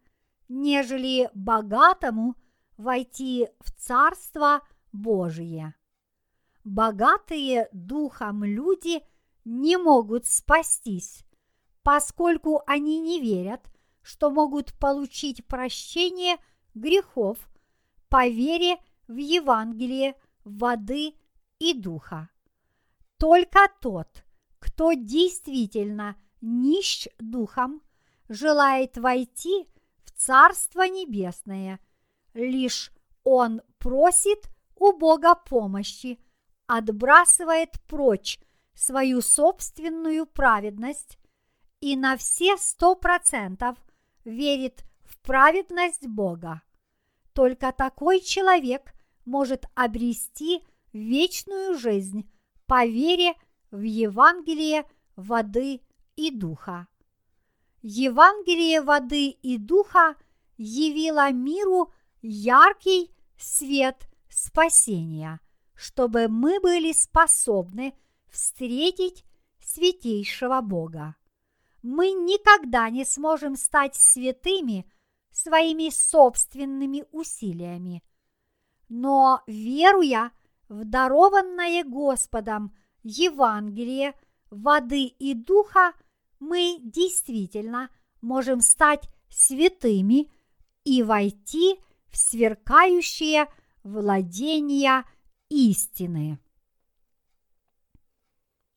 нежели 0.48 1.30
богатому 1.34 2.34
войти 2.76 3.48
в 3.60 3.70
Царство 3.72 4.60
Божие. 4.92 5.74
Богатые 6.64 7.68
духом 7.72 8.42
люди 8.44 9.02
не 9.44 9.76
могут 9.76 10.26
спастись, 10.26 11.25
поскольку 11.86 12.64
они 12.66 12.98
не 12.98 13.20
верят, 13.20 13.64
что 14.02 14.28
могут 14.28 14.76
получить 14.76 15.46
прощение 15.46 16.36
грехов 16.74 17.38
по 18.08 18.26
вере 18.26 18.78
в 19.06 19.14
Евангелие 19.14 20.16
воды 20.42 21.14
и 21.60 21.74
духа. 21.74 22.28
Только 23.18 23.60
тот, 23.80 24.08
кто 24.58 24.94
действительно 24.94 26.16
нищ 26.40 27.06
духом, 27.20 27.80
желает 28.28 28.98
войти 28.98 29.68
в 30.02 30.10
Царство 30.10 30.88
Небесное, 30.88 31.78
лишь 32.34 32.90
он 33.22 33.62
просит 33.78 34.48
у 34.74 34.92
Бога 34.92 35.36
помощи, 35.36 36.18
отбрасывает 36.66 37.80
прочь 37.86 38.40
свою 38.74 39.22
собственную 39.22 40.26
праведность 40.26 41.16
и 41.80 41.96
на 41.96 42.16
все 42.16 42.56
сто 42.56 42.94
процентов 42.94 43.76
верит 44.24 44.84
в 45.04 45.18
праведность 45.20 46.06
Бога. 46.06 46.62
Только 47.32 47.72
такой 47.72 48.20
человек 48.20 48.94
может 49.24 49.66
обрести 49.74 50.62
вечную 50.92 51.78
жизнь 51.78 52.30
по 52.66 52.86
вере 52.86 53.34
в 53.70 53.82
Евангелие 53.82 54.84
воды 55.16 55.80
и 56.16 56.30
духа. 56.30 56.88
Евангелие 57.82 58.80
воды 58.80 59.28
и 59.28 59.58
духа 59.58 60.16
явило 60.56 61.30
миру 61.30 61.92
яркий 62.22 63.10
свет 63.38 64.08
спасения, 64.28 65.40
чтобы 65.74 66.28
мы 66.28 66.58
были 66.60 66.92
способны 66.92 67.94
встретить 68.28 69.24
святейшего 69.60 70.60
Бога. 70.62 71.14
Мы 71.88 72.10
никогда 72.10 72.90
не 72.90 73.04
сможем 73.04 73.54
стать 73.54 73.94
святыми 73.94 74.90
своими 75.30 75.88
собственными 75.90 77.04
усилиями, 77.12 78.02
но 78.88 79.44
веруя 79.46 80.32
в 80.68 80.84
дарованное 80.84 81.84
Господом 81.84 82.74
Евангелие 83.04 84.14
воды 84.50 85.04
и 85.04 85.32
духа, 85.34 85.92
мы 86.40 86.78
действительно 86.82 87.88
можем 88.20 88.62
стать 88.62 89.08
святыми 89.28 90.28
и 90.82 91.04
войти 91.04 91.78
в 92.08 92.16
сверкающее 92.16 93.46
владения 93.84 95.04
истины. 95.48 96.40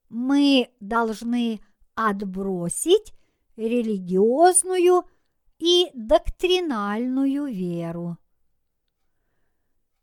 Мы 0.10 0.70
должны 0.80 1.60
отбросить 2.00 3.14
религиозную 3.58 5.04
и 5.58 5.88
доктринальную 5.94 7.48
веру. 7.48 8.18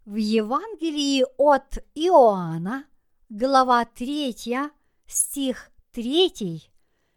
В 0.05 0.17
Евангелии 0.17 1.25
от 1.39 1.79
Иоанна, 1.95 2.85
глава 3.31 3.87
3, 3.87 4.35
стих 5.07 5.71
3, 5.93 6.71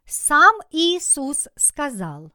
сам 0.05 0.55
Иисус 0.71 1.49
сказал, 1.57 2.31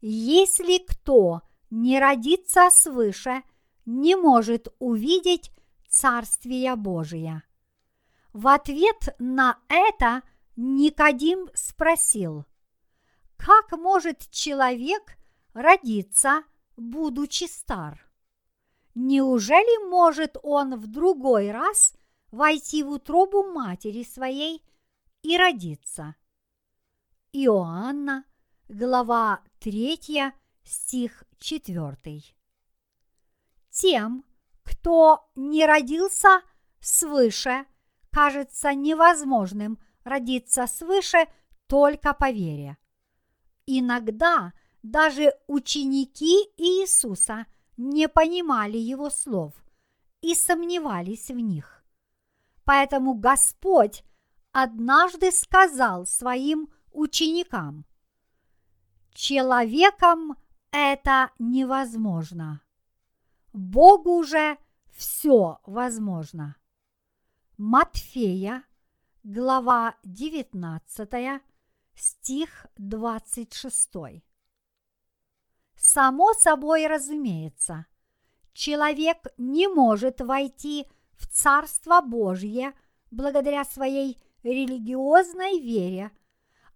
«Если 0.00 0.78
кто 0.78 1.42
не 1.70 2.00
родится 2.00 2.70
свыше, 2.72 3.44
не 3.86 4.16
может 4.16 4.66
увидеть 4.80 5.52
Царствие 5.88 6.74
Божие». 6.74 7.44
В 8.32 8.48
ответ 8.48 9.14
на 9.20 9.58
это 9.68 10.22
Никодим 10.60 11.48
спросил, 11.54 12.44
как 13.36 13.70
может 13.78 14.28
человек 14.28 15.16
родиться, 15.52 16.42
будучи 16.76 17.44
стар? 17.44 18.04
Неужели 18.96 19.88
может 19.88 20.36
он 20.42 20.74
в 20.80 20.88
другой 20.88 21.52
раз 21.52 21.94
войти 22.32 22.82
в 22.82 22.90
утробу 22.90 23.44
матери 23.44 24.02
своей 24.02 24.64
и 25.22 25.38
родиться? 25.38 26.16
Иоанна, 27.30 28.24
глава 28.68 29.44
3, 29.60 30.32
стих 30.64 31.22
4. 31.38 32.24
Тем, 33.70 34.24
кто 34.64 35.30
не 35.36 35.64
родился 35.66 36.42
свыше, 36.80 37.64
кажется 38.10 38.74
невозможным 38.74 39.78
родиться 40.08 40.66
свыше 40.66 41.26
только 41.66 42.14
по 42.14 42.30
вере. 42.30 42.76
Иногда 43.66 44.52
даже 44.82 45.32
ученики 45.46 46.50
Иисуса 46.56 47.46
не 47.76 48.08
понимали 48.08 48.78
его 48.78 49.10
слов 49.10 49.54
и 50.20 50.34
сомневались 50.34 51.28
в 51.28 51.38
них. 51.38 51.84
Поэтому 52.64 53.14
Господь 53.14 54.04
однажды 54.52 55.30
сказал 55.30 56.06
своим 56.06 56.70
ученикам, 56.92 57.84
человеком 59.12 60.36
это 60.70 61.30
невозможно. 61.38 62.60
Богу 63.52 64.22
же 64.22 64.58
все 64.92 65.58
возможно. 65.64 66.56
Матфея, 67.56 68.64
глава 69.30 69.94
19, 70.04 71.42
стих 71.94 72.66
26. 72.78 73.90
Само 75.76 76.32
собой 76.32 76.86
разумеется, 76.86 77.84
человек 78.54 79.18
не 79.36 79.68
может 79.68 80.22
войти 80.22 80.86
в 81.12 81.26
Царство 81.26 82.00
Божье 82.00 82.72
благодаря 83.10 83.66
своей 83.66 84.18
религиозной 84.42 85.60
вере, 85.60 86.10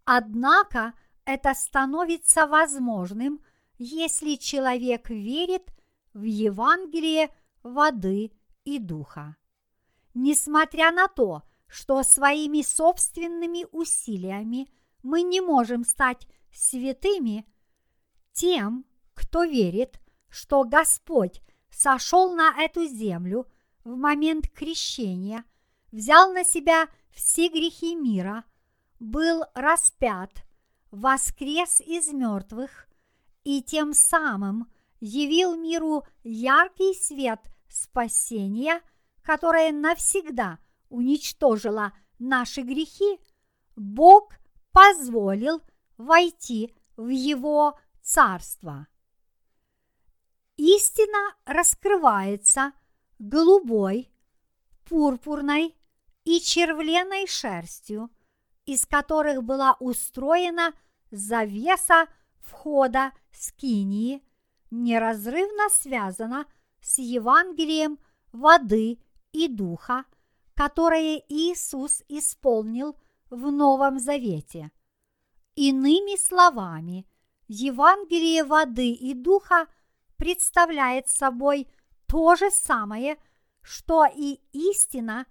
однако 0.04 0.92
это 1.24 1.54
становится 1.54 2.46
возможным, 2.46 3.42
если 3.78 4.34
человек 4.34 5.08
верит 5.08 5.72
в 6.12 6.24
Евангелие 6.24 7.34
воды 7.62 8.30
и 8.64 8.78
духа. 8.78 9.36
Несмотря 10.12 10.92
на 10.92 11.08
то, 11.08 11.44
что 11.72 12.02
своими 12.02 12.60
собственными 12.60 13.66
усилиями 13.72 14.68
мы 15.02 15.22
не 15.22 15.40
можем 15.40 15.86
стать 15.86 16.28
святыми, 16.52 17.46
тем, 18.34 18.84
кто 19.14 19.44
верит, 19.44 19.98
что 20.28 20.64
Господь 20.64 21.40
сошел 21.70 22.34
на 22.34 22.62
эту 22.62 22.84
землю 22.84 23.46
в 23.84 23.96
момент 23.96 24.50
крещения, 24.50 25.44
взял 25.90 26.34
на 26.34 26.44
себя 26.44 26.88
все 27.10 27.48
грехи 27.48 27.94
мира, 27.94 28.44
был 29.00 29.42
распят, 29.54 30.44
воскрес 30.90 31.80
из 31.80 32.12
мертвых 32.12 32.86
и 33.44 33.62
тем 33.62 33.94
самым 33.94 34.70
явил 35.00 35.56
миру 35.56 36.04
яркий 36.22 36.92
свет 36.92 37.40
спасения, 37.70 38.82
которое 39.22 39.72
навсегда 39.72 40.58
уничтожило 40.92 41.92
наши 42.18 42.62
грехи, 42.62 43.18
Бог 43.74 44.34
позволил 44.70 45.62
войти 45.96 46.74
в 46.96 47.08
Его 47.08 47.78
Царство. 48.02 48.86
Истина 50.56 51.34
раскрывается 51.44 52.72
голубой, 53.18 54.12
пурпурной 54.84 55.74
и 56.24 56.40
червленой 56.40 57.26
шерстью, 57.26 58.10
из 58.66 58.84
которых 58.84 59.42
была 59.42 59.76
устроена 59.80 60.74
завеса 61.10 62.06
входа 62.40 63.12
скинии, 63.32 64.22
неразрывно 64.70 65.68
связана 65.70 66.46
с 66.80 66.98
Евангелием 66.98 67.98
воды 68.32 68.98
и 69.32 69.48
духа, 69.48 70.04
которое 70.54 71.22
Иисус 71.28 72.02
исполнил 72.08 72.96
в 73.30 73.50
Новом 73.50 73.98
Завете. 73.98 74.70
Иными 75.54 76.16
словами, 76.16 77.06
Евангелие 77.48 78.44
воды 78.44 78.90
и 78.90 79.14
духа 79.14 79.66
представляет 80.16 81.08
собой 81.08 81.68
то 82.06 82.36
же 82.36 82.50
самое, 82.50 83.16
что 83.62 84.06
и 84.06 84.40
истина, 84.52 85.26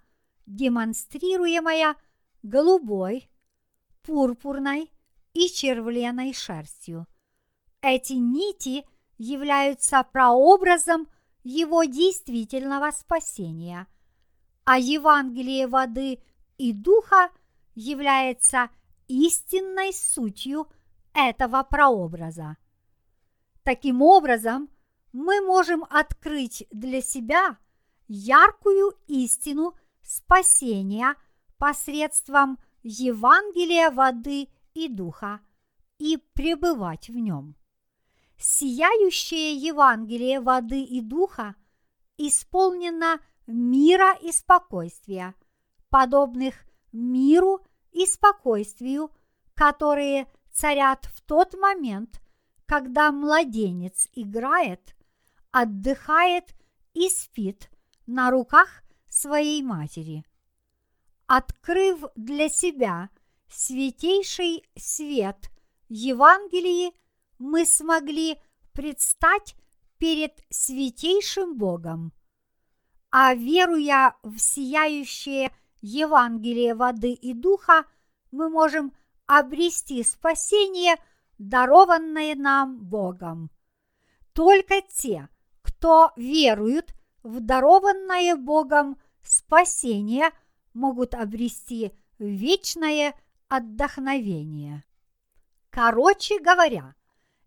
демонстрируемая 0.46 1.96
голубой, 2.42 3.30
пурпурной 4.02 4.90
и 5.32 5.48
червленой 5.48 6.34
шерстью. 6.34 7.06
Эти 7.80 8.14
нити 8.14 8.84
являются 9.18 10.02
прообразом 10.04 11.08
его 11.44 11.84
действительного 11.84 12.90
спасения, 12.90 13.86
а 14.64 14.78
Евангелие 14.78 15.66
воды 15.66 16.20
и 16.58 16.72
духа 16.72 17.30
является 17.74 18.70
истинной 19.08 19.92
сутью 19.92 20.68
этого 21.14 21.62
прообраза. 21.62 22.56
Таким 23.62 24.02
образом, 24.02 24.68
мы 25.12 25.40
можем 25.40 25.84
открыть 25.90 26.66
для 26.70 27.00
себя 27.00 27.58
яркую 28.08 28.94
истину 29.06 29.74
спасения 30.02 31.14
посредством 31.58 32.58
Евангелия 32.82 33.90
воды 33.90 34.48
и 34.74 34.88
духа 34.88 35.40
и 35.98 36.16
пребывать 36.34 37.08
в 37.08 37.16
нем. 37.16 37.54
Сияющее 38.36 39.54
Евангелие 39.54 40.40
воды 40.40 40.82
и 40.82 41.00
духа 41.00 41.54
исполнено 42.16 43.20
мира 43.46 44.16
и 44.20 44.32
спокойствия, 44.32 45.34
подобных 45.88 46.54
миру 46.92 47.60
и 47.90 48.06
спокойствию, 48.06 49.10
которые 49.54 50.26
царят 50.50 51.06
в 51.06 51.20
тот 51.22 51.54
момент, 51.54 52.20
когда 52.66 53.12
младенец 53.12 54.08
играет, 54.14 54.96
отдыхает 55.50 56.54
и 56.94 57.08
спит 57.08 57.70
на 58.06 58.30
руках 58.30 58.82
своей 59.08 59.62
матери. 59.62 60.24
Открыв 61.26 62.04
для 62.16 62.48
себя 62.48 63.10
святейший 63.48 64.64
свет 64.76 65.50
Евангелии, 65.88 66.92
мы 67.38 67.66
смогли 67.66 68.38
предстать 68.72 69.54
перед 69.98 70.32
святейшим 70.50 71.56
Богом. 71.56 72.12
А 73.14 73.34
веруя 73.34 74.16
в 74.22 74.38
сияющее 74.38 75.52
Евангелие 75.82 76.74
воды 76.74 77.12
и 77.12 77.34
духа, 77.34 77.84
мы 78.30 78.48
можем 78.48 78.94
обрести 79.26 80.02
спасение, 80.02 80.96
дарованное 81.36 82.34
нам 82.34 82.78
Богом. 82.78 83.50
Только 84.32 84.80
те, 84.80 85.28
кто 85.60 86.12
веруют 86.16 86.94
в 87.22 87.40
дарованное 87.40 88.34
Богом 88.34 88.98
спасение, 89.22 90.30
могут 90.72 91.14
обрести 91.14 91.92
вечное 92.18 93.14
отдохновение. 93.48 94.84
Короче 95.68 96.40
говоря, 96.40 96.94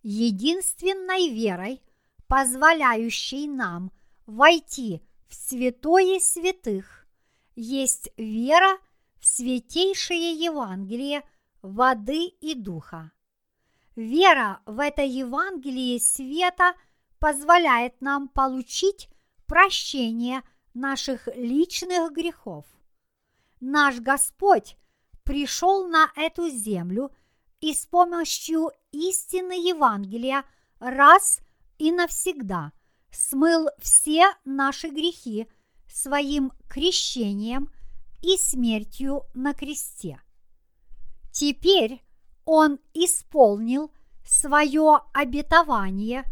единственной 0.04 1.30
верой, 1.30 1.82
позволяющей 2.28 3.48
нам 3.48 3.92
войти 4.28 5.02
в 5.28 5.36
святое 5.36 6.20
святых, 6.20 7.08
есть 7.56 8.10
вера 8.18 8.78
в 9.20 9.26
святейшее 9.26 10.34
Евангелие 10.34 11.24
воды 11.62 12.26
и 12.26 12.54
духа. 12.54 13.12
Вера 13.96 14.62
в 14.66 14.80
это 14.80 15.04
Евангелие 15.04 16.00
света 16.00 16.76
позволяет 17.20 18.02
нам 18.02 18.28
получить 18.28 19.10
прощение 19.48 20.44
наших 20.74 21.28
личных 21.36 22.12
грехов. 22.12 22.66
Наш 23.62 24.00
Господь 24.00 24.76
пришел 25.24 25.88
на 25.88 26.12
эту 26.16 26.50
землю 26.50 27.12
и 27.62 27.74
с 27.74 27.86
помощью 27.86 28.72
истины 28.92 29.54
Евангелия 29.54 30.44
раз 30.80 31.40
и 31.78 31.92
навсегда 31.92 32.74
смыл 33.16 33.70
все 33.80 34.26
наши 34.44 34.90
грехи 34.90 35.48
своим 35.88 36.52
крещением 36.68 37.70
и 38.22 38.38
смертью 38.38 39.24
на 39.34 39.54
кресте. 39.54 40.20
Теперь 41.32 42.04
Он 42.44 42.80
исполнил 42.94 43.92
свое 44.26 45.00
обетование, 45.14 46.24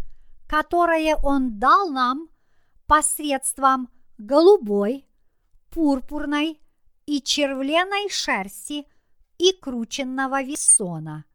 которое 0.48 1.16
Он 1.18 1.60
дал 1.60 1.90
нам 1.90 2.30
посредством 2.86 3.90
голубой, 4.18 5.08
пурпурной 5.72 6.60
и 7.06 7.22
червленой 7.22 8.10
шерсти 8.10 8.86
и 9.38 9.54
крученного 9.54 10.44
весона. 10.44 11.26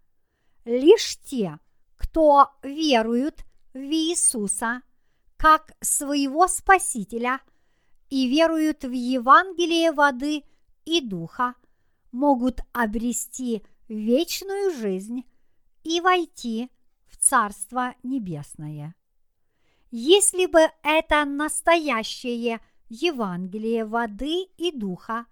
Лишь 0.65 1.19
те, 1.19 1.59
кто 1.97 2.51
веруют 2.63 3.45
в 3.73 3.79
Иисуса 3.79 4.83
как 5.39 5.73
своего 5.81 6.49
Спасителя 6.49 7.41
и 8.11 8.29
веруют 8.29 8.83
в 8.85 8.91
Евангелие 8.91 9.93
воды 9.93 10.43
и 10.85 11.01
духа, 11.01 11.55
могут 12.11 12.61
обрести 12.73 13.63
вечную 13.89 14.75
жизнь 14.75 15.25
и 15.85 16.01
войти 16.01 16.71
в 17.07 17.17
Царство 17.17 17.95
Небесное. 18.03 18.95
Если 19.91 20.47
бы 20.47 20.61
это 20.83 21.25
настоящее 21.25 22.61
Евангелие 22.89 23.85
воды 23.85 24.49
и 24.57 24.73
духа 24.73 25.27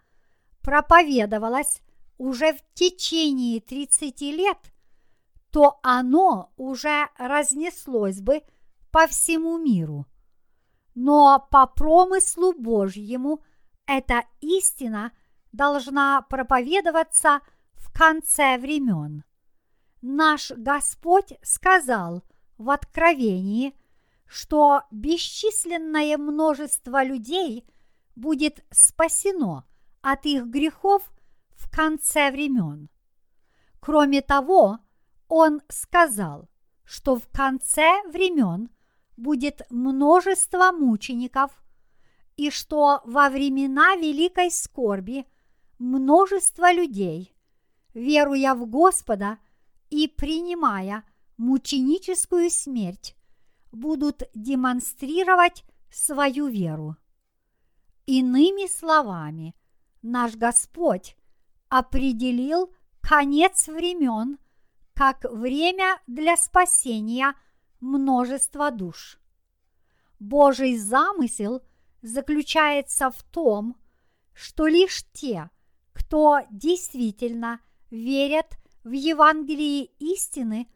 проповедовалось 0.62 1.83
уже 2.16 2.53
в 2.53 2.62
течение 2.75 3.61
30 3.61 4.21
лет, 4.23 4.59
то 5.51 5.81
оно 5.83 6.53
уже 6.57 7.09
разнеслось 7.19 8.21
бы 8.21 8.42
по 8.96 9.06
всему 9.06 9.59
миру. 9.59 10.06
Но 10.94 11.46
по 11.50 11.66
промыслу 11.66 12.54
Божьему 12.54 13.44
эта 13.85 14.24
истина 14.40 15.12
должна 15.52 16.22
проповедоваться 16.22 17.42
в 17.74 17.92
конце 17.92 18.56
времен. 18.56 19.22
Наш 20.00 20.50
Господь 20.50 21.35
сказал 21.42 22.22
в 22.56 22.70
Откровении, 22.70 23.78
что 24.24 24.85
бесчисленное 24.90 26.16
множество 26.16 27.04
людей 27.04 27.68
будет 28.14 28.64
спасено 28.70 29.66
от 30.00 30.24
их 30.24 30.46
грехов 30.46 31.02
в 31.50 31.70
конце 31.70 32.30
времен. 32.30 32.88
Кроме 33.78 34.22
того, 34.22 34.78
он 35.28 35.61
сказал, 35.68 36.48
что 36.87 37.16
в 37.16 37.28
конце 37.28 38.00
времен 38.11 38.70
будет 39.16 39.62
множество 39.70 40.72
мучеников, 40.72 41.50
и 42.37 42.50
что 42.50 43.00
во 43.05 43.31
времена 43.31 43.96
великой 43.96 44.50
скорби 44.50 45.26
множество 45.79 46.72
людей, 46.72 47.35
веруя 47.94 48.55
в 48.55 48.66
Господа 48.66 49.38
и 49.88 50.07
принимая 50.07 51.05
мученическую 51.38 52.50
смерть, 52.50 53.16
будут 53.72 54.22
демонстрировать 54.35 55.64
свою 55.90 56.48
веру. 56.48 56.96
Иными 58.07 58.68
словами, 58.68 59.55
наш 60.02 60.37
Господь 60.37 61.16
определил 61.68 62.72
конец 63.00 63.66
времен 63.66 64.38
как 64.94 65.24
время 65.24 66.00
для 66.07 66.37
спасения 66.37 67.35
множества 67.81 68.71
душ. 68.71 69.19
Божий 70.19 70.77
замысел 70.77 71.62
заключается 72.03 73.11
в 73.11 73.23
том, 73.25 73.77
что 74.33 74.67
лишь 74.67 75.05
те, 75.12 75.51
кто 75.93 76.41
действительно 76.51 77.61
верят 77.91 78.59
в 78.85 78.93
Евангелие 78.93 79.87
истины, 79.99 80.69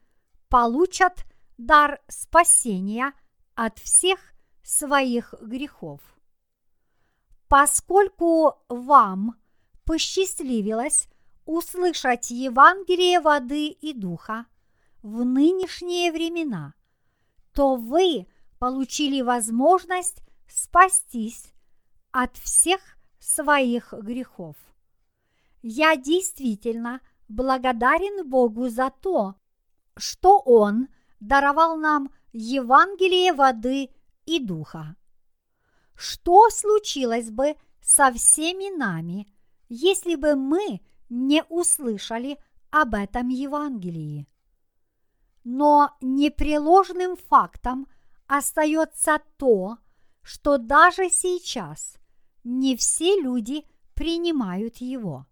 получат 0.48 1.24
дар 1.58 2.00
спасения 2.08 3.12
от 3.54 3.78
всех 3.78 4.18
своих 4.62 5.34
грехов. 5.40 6.00
Поскольку 7.48 8.54
вам 8.68 9.36
посчастливилось 9.84 11.08
услышать 11.44 12.30
Евангелие 12.30 13.20
воды 13.20 13.68
и 13.68 13.92
духа 13.92 14.46
в 15.02 15.24
нынешние 15.24 16.12
времена, 16.12 16.74
то 17.54 17.76
вы 17.76 18.26
получили 18.58 19.22
возможность 19.22 20.22
спастись 20.48 21.52
от 22.12 22.36
всех 22.36 22.80
своих 23.18 23.92
грехов. 23.92 24.56
Я 25.62 25.96
действительно 25.96 27.00
благодарен 27.28 28.28
Богу 28.28 28.68
за 28.68 28.90
то, 28.90 29.34
что 29.96 30.38
Он 30.38 30.88
даровал 31.20 31.76
нам 31.76 32.10
Евангелие 32.32 33.32
воды 33.32 33.90
и 34.26 34.38
духа. 34.38 34.96
Что 35.94 36.48
случилось 36.50 37.30
бы 37.30 37.54
со 37.82 38.12
всеми 38.12 38.74
нами, 38.76 39.28
если 39.68 40.14
бы 40.14 40.34
мы 40.34 40.80
не 41.08 41.44
услышали 41.48 42.38
об 42.70 42.94
этом 42.94 43.28
Евангелии? 43.28 44.26
Но 45.44 45.96
непреложным 46.00 47.16
фактом 47.16 47.86
остается 48.26 49.20
то, 49.36 49.78
что 50.22 50.58
даже 50.58 51.10
сейчас 51.10 51.96
не 52.44 52.76
все 52.76 53.20
люди 53.20 53.64
принимают 53.94 54.76
его. 54.76 55.26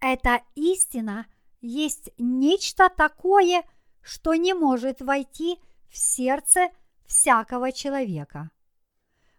Эта 0.00 0.42
истина 0.54 1.26
есть 1.60 2.10
нечто 2.18 2.90
такое, 2.94 3.64
что 4.02 4.34
не 4.34 4.54
может 4.54 5.00
войти 5.00 5.58
в 5.88 5.96
сердце 5.96 6.68
всякого 7.06 7.72
человека. 7.72 8.50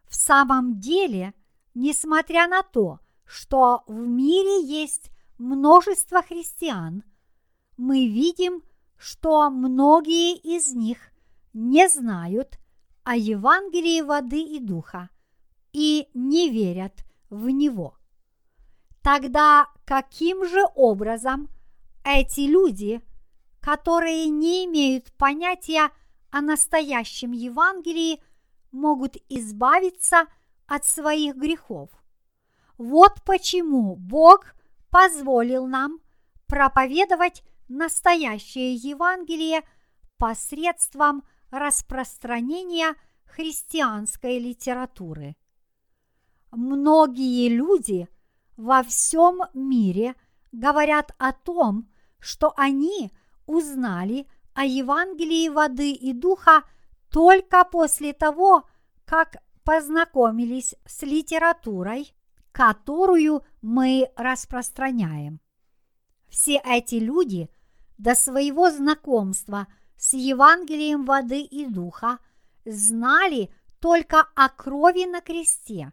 В 0.07 0.15
самом 0.15 0.79
деле, 0.79 1.33
несмотря 1.73 2.47
на 2.47 2.63
то, 2.63 2.99
что 3.25 3.83
в 3.87 3.93
мире 3.93 4.63
есть 4.63 5.11
множество 5.37 6.21
христиан, 6.21 7.03
мы 7.77 8.07
видим, 8.07 8.63
что 8.97 9.49
многие 9.49 10.35
из 10.35 10.73
них 10.73 10.97
не 11.53 11.87
знают 11.87 12.59
о 13.03 13.15
Евангелии 13.15 14.01
воды 14.01 14.41
и 14.41 14.59
духа 14.59 15.09
и 15.71 16.09
не 16.13 16.49
верят 16.49 17.05
в 17.29 17.49
него. 17.49 17.97
Тогда 19.01 19.67
каким 19.85 20.45
же 20.45 20.65
образом 20.75 21.49
эти 22.03 22.41
люди, 22.41 23.01
которые 23.61 24.27
не 24.27 24.65
имеют 24.65 25.13
понятия 25.13 25.89
о 26.31 26.41
настоящем 26.41 27.31
Евангелии, 27.31 28.21
могут 28.71 29.17
избавиться 29.29 30.25
от 30.65 30.83
своих 30.83 31.35
грехов? 31.35 31.89
Вот 32.77 33.23
почему 33.23 33.95
Бог 33.95 34.53
позволил 34.89 35.67
нам 35.67 35.99
проповедовать 36.47 37.43
настоящее 37.67 38.73
Евангелие 38.75 39.63
посредством 40.17 41.23
распространения 41.51 42.95
христианской 43.25 44.39
литературы. 44.39 45.35
Многие 46.51 47.49
люди 47.49 48.07
во 48.55 48.83
всем 48.83 49.41
мире 49.53 50.15
говорят 50.51 51.13
о 51.17 51.33
том, 51.33 51.89
что 52.19 52.53
они 52.57 53.11
узнали 53.45 54.27
о 54.53 54.65
Евангелии 54.65 55.49
воды 55.49 55.91
и 55.91 56.13
духа 56.13 56.63
только 57.11 57.63
после 57.63 58.13
того, 58.13 58.67
как 59.05 59.37
познакомились 59.63 60.75
с 60.85 61.03
литературой, 61.03 62.13
которую 62.51 63.43
мы 63.61 64.09
распространяем. 64.15 65.39
Все 66.27 66.61
эти 66.65 66.95
люди 66.95 67.49
до 67.97 68.15
своего 68.15 68.69
знакомства 68.71 69.67
с 69.97 70.13
Евангелием 70.13 71.05
воды 71.05 71.41
и 71.41 71.65
духа 71.65 72.19
знали 72.65 73.49
только 73.79 74.27
о 74.35 74.49
крови 74.49 75.05
на 75.05 75.21
кресте, 75.21 75.91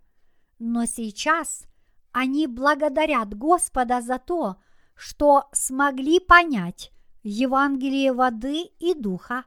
но 0.59 0.87
сейчас 0.87 1.67
они 2.13 2.47
благодарят 2.47 3.35
Господа 3.35 4.01
за 4.01 4.19
то, 4.19 4.57
что 4.95 5.49
смогли 5.53 6.21
понять 6.21 6.93
Евангелие 7.23 8.13
воды 8.13 8.71
и 8.79 8.95
духа 8.95 9.45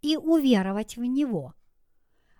и 0.00 0.16
уверовать 0.16 0.96
в 0.96 1.04
него. 1.04 1.54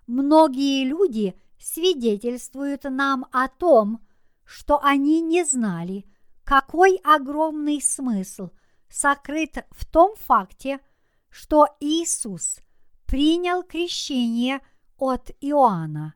Многие 0.06 0.84
люди 0.84 1.38
свидетельствуют 1.58 2.84
нам 2.84 3.26
о 3.32 3.48
том, 3.48 4.00
что 4.44 4.82
они 4.82 5.20
не 5.20 5.44
знали, 5.44 6.06
какой 6.44 6.96
огромный 7.02 7.82
смысл 7.82 8.50
сокрыт 8.88 9.66
в 9.70 9.84
том 9.84 10.14
факте, 10.16 10.80
что 11.28 11.66
Иисус 11.80 12.58
принял 13.06 13.62
крещение 13.62 14.60
от 14.98 15.30
Иоанна. 15.40 16.14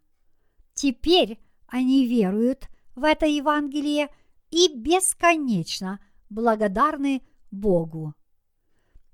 Теперь 0.75 1.39
они 1.67 2.07
веруют 2.07 2.69
в 2.95 3.05
это 3.05 3.27
Евангелие 3.27 4.09
и 4.51 4.69
бесконечно 4.75 6.01
благодарны 6.29 7.23
Богу. 7.51 8.15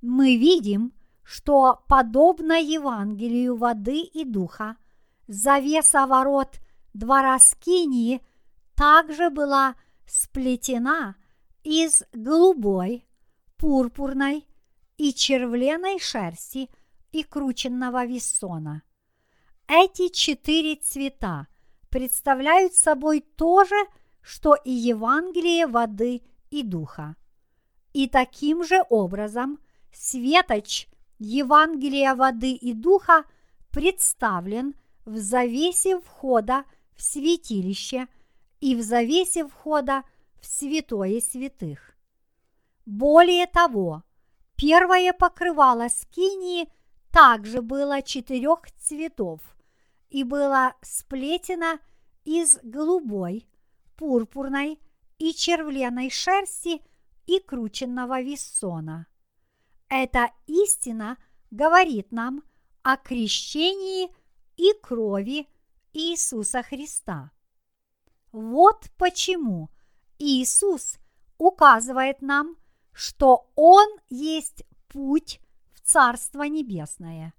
Мы 0.01 0.37
видим, 0.37 0.93
что 1.23 1.83
подобно 1.89 2.53
Евангелию 2.53 3.57
воды 3.57 4.01
и 4.01 4.25
духа, 4.25 4.77
завеса 5.27 6.07
ворот 6.07 6.61
двора 6.95 7.39
Скинии 7.39 8.23
также 8.75 9.31
была 9.31 9.75
сплетена 10.07 11.17
из 11.65 12.03
голубой, 12.13 13.06
пурпурной 13.57 14.47
и 14.97 15.13
червленой 15.13 15.99
шерсти 15.99 16.69
и 17.13 17.23
крученного 17.23 18.05
вессона. 18.05 18.83
Эти 19.69 20.09
четыре 20.09 20.77
цвета 20.77 21.49
представляют 21.89 22.75
собой 22.75 23.21
то 23.21 23.65
же, 23.65 23.77
что 24.21 24.55
и 24.55 24.71
Евангелие 24.71 25.67
воды 25.67 26.23
и 26.51 26.63
духа. 26.63 27.17
И 27.93 28.09
таким 28.09 28.65
же 28.65 28.85
образом 28.91 29.59
светоч 29.93 30.89
Евангелия 31.19 32.15
воды 32.15 32.53
и 32.53 32.75
духа 32.75 33.25
представлен 33.71 34.75
в 35.05 35.17
завесе 35.19 35.99
входа 36.01 36.65
в 36.95 37.03
святилище 37.03 38.09
и 38.61 38.75
в 38.75 38.83
завесе 38.83 39.47
входа 39.47 40.03
в 40.41 40.47
святое 40.47 41.21
святых. 41.21 41.96
Более 42.87 43.49
того, 43.49 44.05
первое 44.55 45.13
покрывало 45.13 45.89
скинии 45.89 46.73
также 47.11 47.61
было 47.61 48.01
четырех 48.01 48.71
цветов 48.79 49.41
и 50.09 50.23
было 50.23 50.75
сплетено 50.83 51.81
из 52.25 52.59
голубой, 52.63 53.49
пурпурной 53.97 54.81
и 55.19 55.35
червленой 55.35 56.11
шерсти 56.11 56.81
и 57.27 57.41
крученного 57.41 58.23
вессона. 58.23 59.09
Эта 59.89 60.31
истина 60.47 61.19
говорит 61.51 62.13
нам 62.13 62.45
о 62.83 62.97
крещении 62.97 64.15
и 64.57 64.73
крови 64.81 65.49
Иисуса 65.93 66.63
Христа. 66.63 67.33
Вот 68.31 68.91
почему 68.97 69.71
Иисус 70.19 70.99
указывает 71.39 72.23
нам, 72.23 72.57
что 72.97 73.51
Он 73.57 73.87
есть 74.09 74.65
путь 74.89 75.39
в 75.75 75.83
Царство 75.83 76.45
Небесное. 76.45 77.35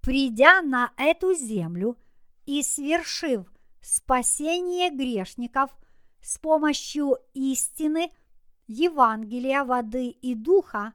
Придя 0.00 0.62
на 0.62 0.92
эту 0.96 1.34
землю 1.34 1.98
и 2.44 2.62
свершив 2.62 3.52
спасение 3.82 4.90
грешников 4.90 5.76
с 6.22 6.38
помощью 6.38 7.18
истины, 7.34 8.12
Евангелия 8.68 9.64
воды 9.64 10.06
и 10.06 10.36
духа, 10.36 10.92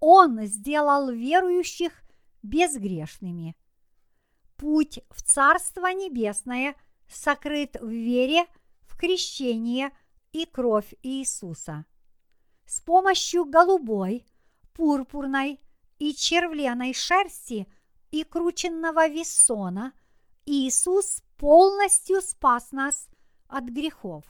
Он 0.00 0.46
сделал 0.46 1.10
верующих 1.10 1.92
безгрешными. 2.42 3.54
Путь 4.56 5.00
в 5.10 5.22
Царство 5.22 5.88
Небесное 5.88 6.76
сокрыт 7.08 7.76
в 7.78 7.90
вере 7.90 8.46
в 8.80 8.96
крещение 8.96 9.90
и 10.32 10.46
кровь 10.46 10.94
Иисуса. 11.02 11.84
С 12.72 12.80
помощью 12.80 13.44
голубой, 13.44 14.24
пурпурной 14.72 15.60
и 15.98 16.14
червленой 16.14 16.94
шерсти 16.94 17.70
и 18.10 18.24
крученного 18.24 19.08
вессона 19.08 19.92
Иисус 20.46 21.22
полностью 21.36 22.22
спас 22.22 22.72
нас 22.72 23.10
от 23.46 23.64
грехов. 23.64 24.24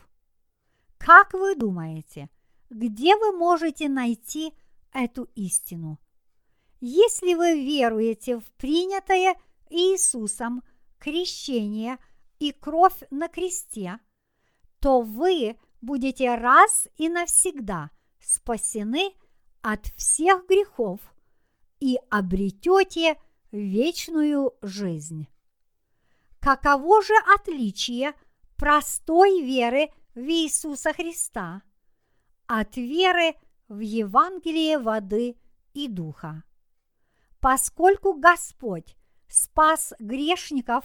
Как 0.98 1.34
вы 1.34 1.54
думаете, 1.54 2.30
где 2.68 3.14
вы 3.14 3.30
можете 3.30 3.88
найти 3.88 4.52
эту 4.92 5.30
истину? 5.36 6.00
Если 6.80 7.34
вы 7.34 7.64
веруете 7.64 8.40
в 8.40 8.52
принятое 8.54 9.36
Иисусом 9.70 10.64
крещение 10.98 11.96
и 12.40 12.50
кровь 12.50 13.04
на 13.12 13.28
кресте, 13.28 14.00
то 14.80 15.00
вы 15.00 15.56
будете 15.80 16.34
раз 16.34 16.88
и 16.96 17.08
навсегда 17.08 17.92
спасены 18.22 19.12
от 19.60 19.86
всех 19.96 20.46
грехов 20.46 21.00
и 21.80 21.98
обретете 22.10 23.20
вечную 23.50 24.54
жизнь. 24.62 25.28
Каково 26.40 27.02
же 27.02 27.14
отличие 27.34 28.14
простой 28.56 29.42
веры 29.42 29.88
в 30.14 30.20
Иисуса 30.20 30.92
Христа, 30.92 31.62
от 32.46 32.76
веры 32.76 33.34
в 33.68 33.80
Евангелие 33.80 34.78
воды 34.78 35.36
и 35.72 35.88
духа. 35.88 36.44
Поскольку 37.40 38.14
Господь 38.14 38.96
спас 39.28 39.94
грешников 39.98 40.84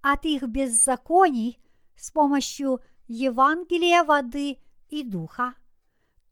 от 0.00 0.24
их 0.24 0.42
беззаконий 0.42 1.58
с 1.96 2.10
помощью 2.10 2.80
Евангелия 3.06 4.04
воды 4.04 4.58
и 4.88 5.02
духа, 5.02 5.54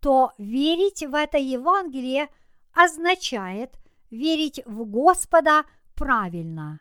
то 0.07 0.32
верить 0.38 1.02
в 1.02 1.16
это 1.16 1.36
Евангелие 1.36 2.28
означает 2.72 3.76
верить 4.09 4.64
в 4.64 4.84
Господа 4.84 5.64
правильно. 5.96 6.78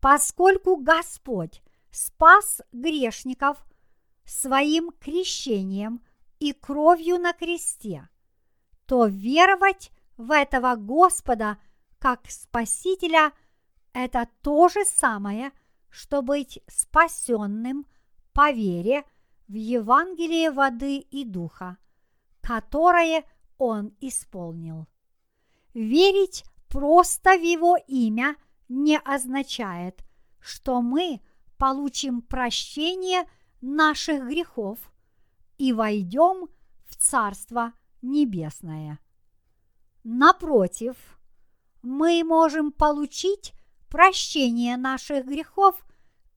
Поскольку 0.00 0.76
Господь 0.76 1.62
спас 1.90 2.62
грешников 2.72 3.62
своим 4.24 4.92
крещением 4.98 6.02
и 6.38 6.54
кровью 6.54 7.18
на 7.18 7.34
кресте, 7.34 8.08
то 8.86 9.04
веровать 9.04 9.90
в 10.16 10.30
этого 10.30 10.74
Господа 10.76 11.58
как 11.98 12.30
Спасителя– 12.30 13.32
это 13.92 14.26
то 14.40 14.70
же 14.70 14.86
самое, 14.86 15.52
что 15.90 16.22
быть 16.22 16.62
спасенным 16.66 17.84
по 18.32 18.50
вере 18.52 19.04
в 19.48 19.52
Евангелие 19.52 20.50
воды 20.50 20.96
и 20.96 21.26
духа, 21.26 21.76
которое 22.48 23.26
Он 23.58 23.94
исполнил. 24.00 24.86
Верить 25.74 26.44
просто 26.68 27.36
в 27.36 27.42
Его 27.42 27.76
имя 27.86 28.36
не 28.70 28.98
означает, 28.98 30.02
что 30.40 30.80
мы 30.80 31.20
получим 31.58 32.22
прощение 32.22 33.28
наших 33.60 34.26
грехов 34.26 34.78
и 35.58 35.74
войдем 35.74 36.48
в 36.86 36.96
Царство 36.96 37.74
Небесное. 38.00 38.98
Напротив, 40.02 40.96
мы 41.82 42.24
можем 42.24 42.72
получить 42.72 43.52
прощение 43.90 44.78
наших 44.78 45.26
грехов 45.26 45.84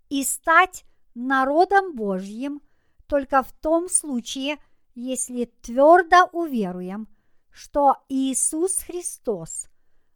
и 0.09 0.26
стать 0.26 0.84
народом 1.16 1.95
Божьим 1.95 2.62
только 3.07 3.43
в 3.43 3.53
том 3.53 3.88
случае, 3.88 4.57
если 4.96 5.46
твердо 5.46 6.26
уверуем, 6.32 7.08
что 7.52 7.98
Иисус 8.10 8.80
Христос 8.80 9.68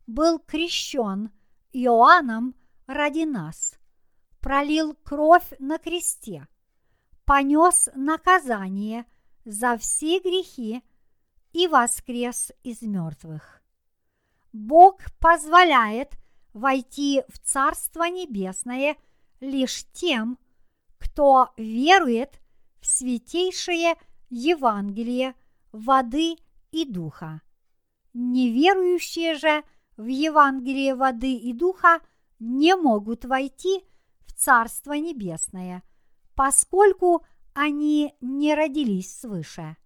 был 0.08 0.40
крещен 0.40 1.32
Иоанном 1.74 2.56
ради 2.88 3.26
нас, 3.26 3.78
пролил 4.40 4.96
кровь 5.04 5.52
на 5.60 5.78
кресте, 5.78 6.48
понес 7.26 7.90
наказание 7.96 9.06
за 9.44 9.78
все 9.78 10.20
грехи 10.20 10.84
и 11.52 11.68
воскрес 11.68 12.52
из 12.64 12.82
мертвых. 12.82 13.62
Бог 14.54 15.00
позволяет 15.20 16.18
войти 16.54 17.24
в 17.28 17.40
Царство 17.40 18.04
Небесное 18.04 18.96
лишь 19.40 19.86
тем, 19.92 20.40
кто 20.98 21.50
верует 21.58 22.40
в 22.80 22.88
святейшее 22.88 23.96
Евангелие 24.30 25.36
воды 25.72 26.38
и 26.72 26.86
духа. 26.86 27.42
Неверующие 28.14 29.36
же 29.36 29.64
в 29.98 30.08
Евангелие 30.08 30.96
воды 30.96 31.34
и 31.34 31.54
духа 31.54 32.00
не 32.40 32.76
могут 32.76 33.26
войти 33.26 33.84
в 34.26 34.34
Царство 34.34 34.94
Небесное, 34.94 35.84
поскольку 36.36 37.26
они 37.54 38.14
не 38.22 38.56
родились 38.56 39.20
свыше. 39.20 39.78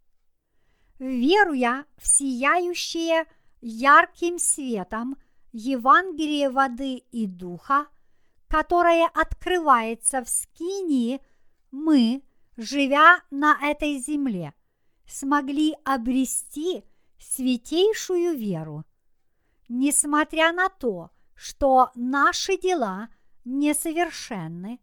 Веруя 0.97 1.85
в 1.97 2.07
сияющее 2.07 3.25
ярким 3.61 4.39
светом 4.39 5.17
Евангелие 5.51 6.49
воды 6.49 7.03
и 7.11 7.27
духа, 7.27 7.87
которое 8.47 9.07
открывается 9.07 10.23
в 10.23 10.29
Скинии, 10.29 11.21
мы, 11.71 12.23
живя 12.59 13.21
на 13.31 13.57
этой 13.61 13.97
земле, 13.99 14.53
смогли 15.07 15.75
обрести 15.85 16.83
святейшую 17.17 18.37
веру. 18.37 18.83
Несмотря 19.69 20.51
на 20.51 20.67
то, 20.67 21.09
что 21.35 21.89
наши 21.95 22.57
дела 22.57 23.07
несовершенны, 23.45 24.79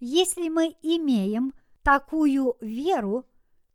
если 0.00 0.48
мы 0.48 0.76
имеем 0.82 1.54
такую 1.82 2.56
веру, 2.60 3.26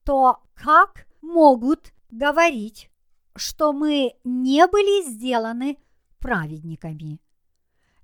то 0.04 0.44
как 0.54 1.08
могут 1.22 1.94
говорить, 2.12 2.90
что 3.36 3.72
мы 3.72 4.16
не 4.26 4.68
были 4.68 5.10
сделаны 5.10 5.78
праведниками? 6.20 7.22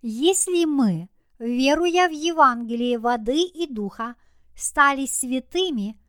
Если 0.01 0.65
мы, 0.65 1.09
веруя 1.39 2.07
в 2.07 2.13
Евангелие 2.13 2.97
воды 2.97 3.41
и 3.41 3.67
духа, 3.67 4.15
стали 4.55 5.05
святыми, 5.05 5.99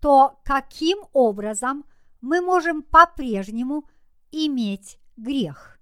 то 0.00 0.40
каким 0.44 0.98
образом 1.12 1.84
мы 2.20 2.40
можем 2.40 2.82
по-прежнему 2.82 3.88
иметь 4.30 4.98
грех? 5.16 5.78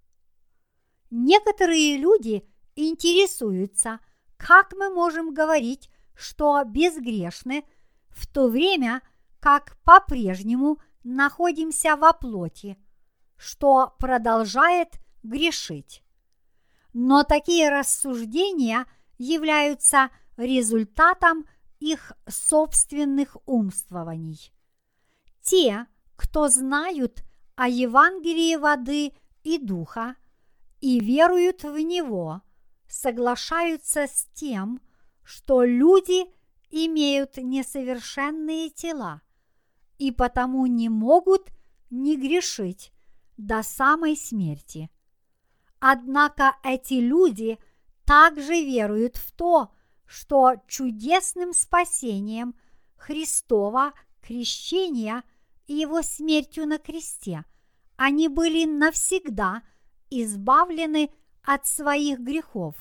Некоторые 1.10 1.98
люди 1.98 2.48
интересуются, 2.74 4.00
как 4.36 4.72
мы 4.72 4.90
можем 4.90 5.34
говорить, 5.34 5.90
что 6.14 6.62
безгрешны, 6.64 7.64
в 8.08 8.26
то 8.26 8.48
время 8.48 9.02
как 9.40 9.76
по-прежнему 9.82 10.78
находимся 11.02 11.96
во 11.96 12.12
плоти, 12.12 12.78
что 13.36 13.94
продолжает 13.98 15.00
грешить. 15.22 16.02
Но 16.92 17.24
такие 17.24 17.70
рассуждения 17.70 18.86
являются 19.18 20.10
результатом 20.36 21.46
их 21.82 22.12
собственных 22.28 23.36
умствований. 23.44 24.52
Те, 25.40 25.86
кто 26.14 26.48
знают 26.48 27.24
о 27.56 27.68
Евангелии 27.68 28.54
воды 28.56 29.12
и 29.42 29.58
духа 29.58 30.14
и 30.80 31.00
веруют 31.00 31.64
в 31.64 31.76
него, 31.78 32.42
соглашаются 32.88 34.06
с 34.06 34.28
тем, 34.32 34.80
что 35.24 35.64
люди 35.64 36.26
имеют 36.70 37.36
несовершенные 37.36 38.70
тела 38.70 39.20
и 39.98 40.12
потому 40.12 40.66
не 40.66 40.88
могут 40.88 41.48
не 41.90 42.16
грешить 42.16 42.92
до 43.36 43.62
самой 43.64 44.16
смерти. 44.16 44.88
Однако 45.80 46.56
эти 46.62 46.94
люди 46.94 47.58
также 48.04 48.52
веруют 48.52 49.16
в 49.16 49.32
то, 49.32 49.64
что 49.64 49.81
чудесным 50.68 51.52
спасением 51.52 52.54
Христова 52.96 53.92
крещения 54.20 55.22
и 55.66 55.74
его 55.74 56.02
смертью 56.02 56.66
на 56.66 56.78
кресте 56.78 57.44
они 57.96 58.28
были 58.28 58.64
навсегда 58.64 59.62
избавлены 60.10 61.10
от 61.42 61.66
своих 61.66 62.18
грехов, 62.20 62.74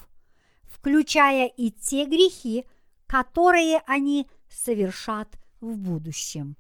включая 0.64 1.48
и 1.48 1.72
те 1.72 2.06
грехи, 2.06 2.66
которые 3.08 3.82
они 3.86 4.28
совершат 4.50 5.38
в 5.60 5.78
будущем. 5.78 6.58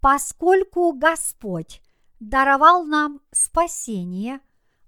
Поскольку 0.00 0.92
Господь 0.92 1.82
даровал 2.20 2.84
нам 2.84 3.20
спасение, 3.32 4.40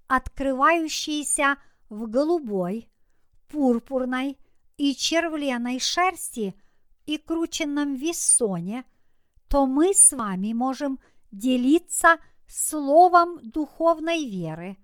открывающееся 0.07 1.57
в 1.89 2.07
голубой, 2.07 2.88
пурпурной 3.49 4.37
и 4.77 4.95
червленой 4.95 5.79
шерсти 5.79 6.55
и 7.05 7.17
крученном 7.17 7.95
вессоне, 7.95 8.85
то 9.47 9.65
мы 9.65 9.93
с 9.93 10.11
вами 10.13 10.53
можем 10.53 10.99
делиться 11.31 12.17
словом 12.47 13.39
духовной 13.41 14.25
веры 14.25 14.77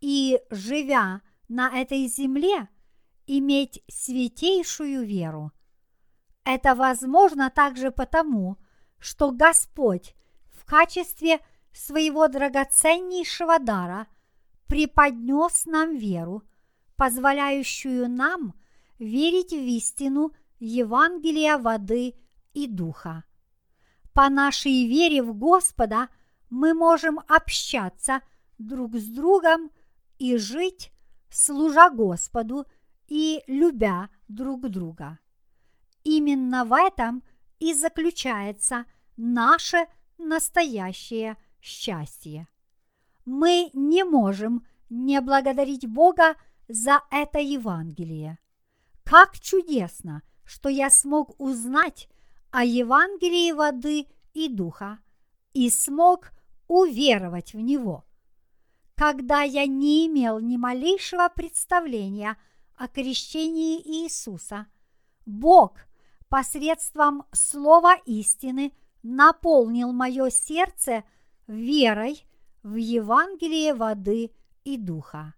и, 0.00 0.40
живя 0.50 1.20
на 1.48 1.68
этой 1.80 2.06
земле, 2.06 2.68
иметь 3.26 3.82
святейшую 3.88 5.04
веру. 5.04 5.52
Это 6.44 6.74
возможно 6.74 7.50
также 7.50 7.90
потому, 7.90 8.56
что 8.98 9.30
Господь 9.30 10.14
в 10.50 10.64
качестве 10.64 11.40
своего 11.72 12.28
драгоценнейшего 12.28 13.58
дара 13.58 14.06
преподнес 14.66 15.66
нам 15.66 15.96
веру, 15.96 16.42
позволяющую 17.00 18.10
нам 18.10 18.52
верить 18.98 19.52
в 19.52 19.66
истину 19.78 20.32
Евангелия 20.58 21.56
воды 21.56 22.14
и 22.52 22.66
духа. 22.66 23.24
По 24.12 24.28
нашей 24.28 24.86
вере 24.86 25.22
в 25.22 25.32
Господа 25.32 26.10
мы 26.50 26.74
можем 26.74 27.18
общаться 27.26 28.20
друг 28.58 28.96
с 28.96 29.06
другом 29.06 29.70
и 30.18 30.36
жить, 30.36 30.92
служа 31.30 31.88
Господу 31.88 32.66
и 33.08 33.42
любя 33.46 34.10
друг 34.28 34.68
друга. 34.68 35.18
Именно 36.04 36.66
в 36.66 36.74
этом 36.74 37.22
и 37.60 37.72
заключается 37.72 38.84
наше 39.16 39.86
настоящее 40.18 41.38
счастье. 41.62 42.46
Мы 43.24 43.70
не 43.72 44.04
можем 44.04 44.66
не 44.90 45.18
благодарить 45.22 45.88
Бога 45.88 46.36
за 46.70 47.02
это 47.10 47.38
Евангелие. 47.38 48.38
Как 49.04 49.38
чудесно, 49.38 50.22
что 50.44 50.68
я 50.68 50.90
смог 50.90 51.38
узнать 51.40 52.08
о 52.50 52.64
Евангелии 52.64 53.52
воды 53.52 54.06
и 54.34 54.48
духа 54.48 54.98
и 55.52 55.68
смог 55.70 56.30
уверовать 56.68 57.54
в 57.54 57.58
него. 57.58 58.04
Когда 58.94 59.42
я 59.42 59.66
не 59.66 60.06
имел 60.06 60.38
ни 60.38 60.56
малейшего 60.56 61.28
представления 61.34 62.36
о 62.76 62.86
крещении 62.86 63.80
Иисуса, 63.80 64.66
Бог 65.26 65.76
посредством 66.28 67.24
слова 67.32 67.96
истины 68.06 68.72
наполнил 69.02 69.92
мое 69.92 70.30
сердце 70.30 71.04
верой 71.46 72.24
в 72.62 72.76
Евангелие 72.76 73.74
воды 73.74 74.30
и 74.64 74.76
духа. 74.76 75.34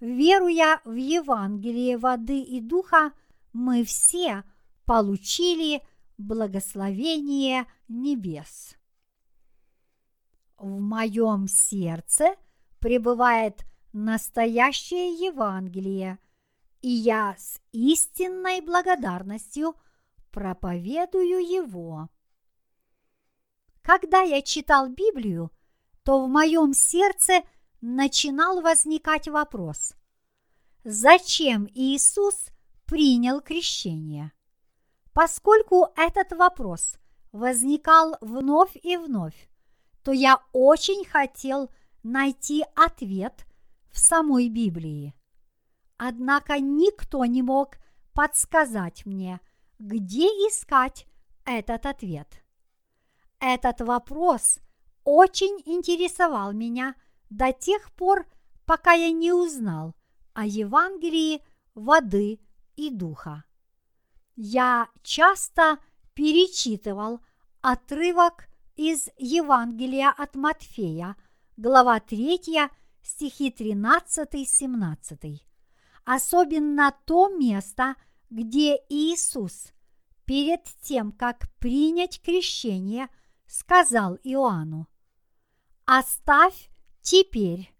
Веруя 0.00 0.80
в 0.84 0.94
Евангелие 0.94 1.98
воды 1.98 2.40
и 2.40 2.60
духа, 2.60 3.12
мы 3.52 3.84
все 3.84 4.44
получили 4.86 5.82
благословение 6.16 7.66
небес. 7.86 8.76
В 10.56 10.80
моем 10.80 11.48
сердце 11.48 12.34
пребывает 12.78 13.64
настоящее 13.92 15.12
Евангелие, 15.12 16.18
и 16.80 16.88
я 16.88 17.36
с 17.38 17.60
истинной 17.72 18.62
благодарностью 18.62 19.74
проповедую 20.30 21.40
его. 21.46 22.08
Когда 23.82 24.22
я 24.22 24.40
читал 24.40 24.88
Библию, 24.88 25.50
то 26.04 26.24
в 26.24 26.28
моем 26.28 26.72
сердце 26.72 27.42
начинал 27.80 28.60
возникать 28.60 29.28
вопрос, 29.28 29.94
зачем 30.84 31.68
Иисус 31.74 32.48
принял 32.86 33.40
крещение? 33.40 34.32
Поскольку 35.12 35.88
этот 35.96 36.32
вопрос 36.32 36.98
возникал 37.32 38.16
вновь 38.20 38.76
и 38.76 38.96
вновь, 38.96 39.48
то 40.02 40.12
я 40.12 40.42
очень 40.52 41.04
хотел 41.04 41.70
найти 42.02 42.64
ответ 42.74 43.44
в 43.90 43.98
самой 43.98 44.48
Библии. 44.48 45.14
Однако 45.96 46.58
никто 46.58 47.24
не 47.24 47.42
мог 47.42 47.76
подсказать 48.14 49.04
мне, 49.04 49.40
где 49.78 50.26
искать 50.26 51.06
этот 51.44 51.86
ответ. 51.86 52.42
Этот 53.38 53.80
вопрос 53.80 54.60
очень 55.04 55.60
интересовал 55.64 56.52
меня 56.52 56.94
до 57.30 57.52
тех 57.52 57.90
пор, 57.92 58.26
пока 58.66 58.92
я 58.92 59.10
не 59.10 59.32
узнал 59.32 59.94
о 60.34 60.44
Евангелии 60.44 61.42
воды 61.74 62.40
и 62.76 62.90
духа. 62.90 63.44
Я 64.36 64.88
часто 65.02 65.78
перечитывал 66.14 67.20
отрывок 67.62 68.48
из 68.76 69.08
Евангелия 69.16 70.10
от 70.10 70.34
Матфея, 70.34 71.16
глава 71.56 72.00
3, 72.00 72.68
стихи 73.02 73.50
13-17. 73.50 75.40
Особенно 76.04 76.94
то 77.06 77.28
место, 77.28 77.94
где 78.28 78.76
Иисус 78.88 79.72
перед 80.24 80.64
тем, 80.82 81.12
как 81.12 81.50
принять 81.58 82.20
крещение– 82.20 83.08
сказал 83.50 84.16
Иоанну, 84.22 84.88
«Оставь 85.84 86.70
теперь, 87.10 87.74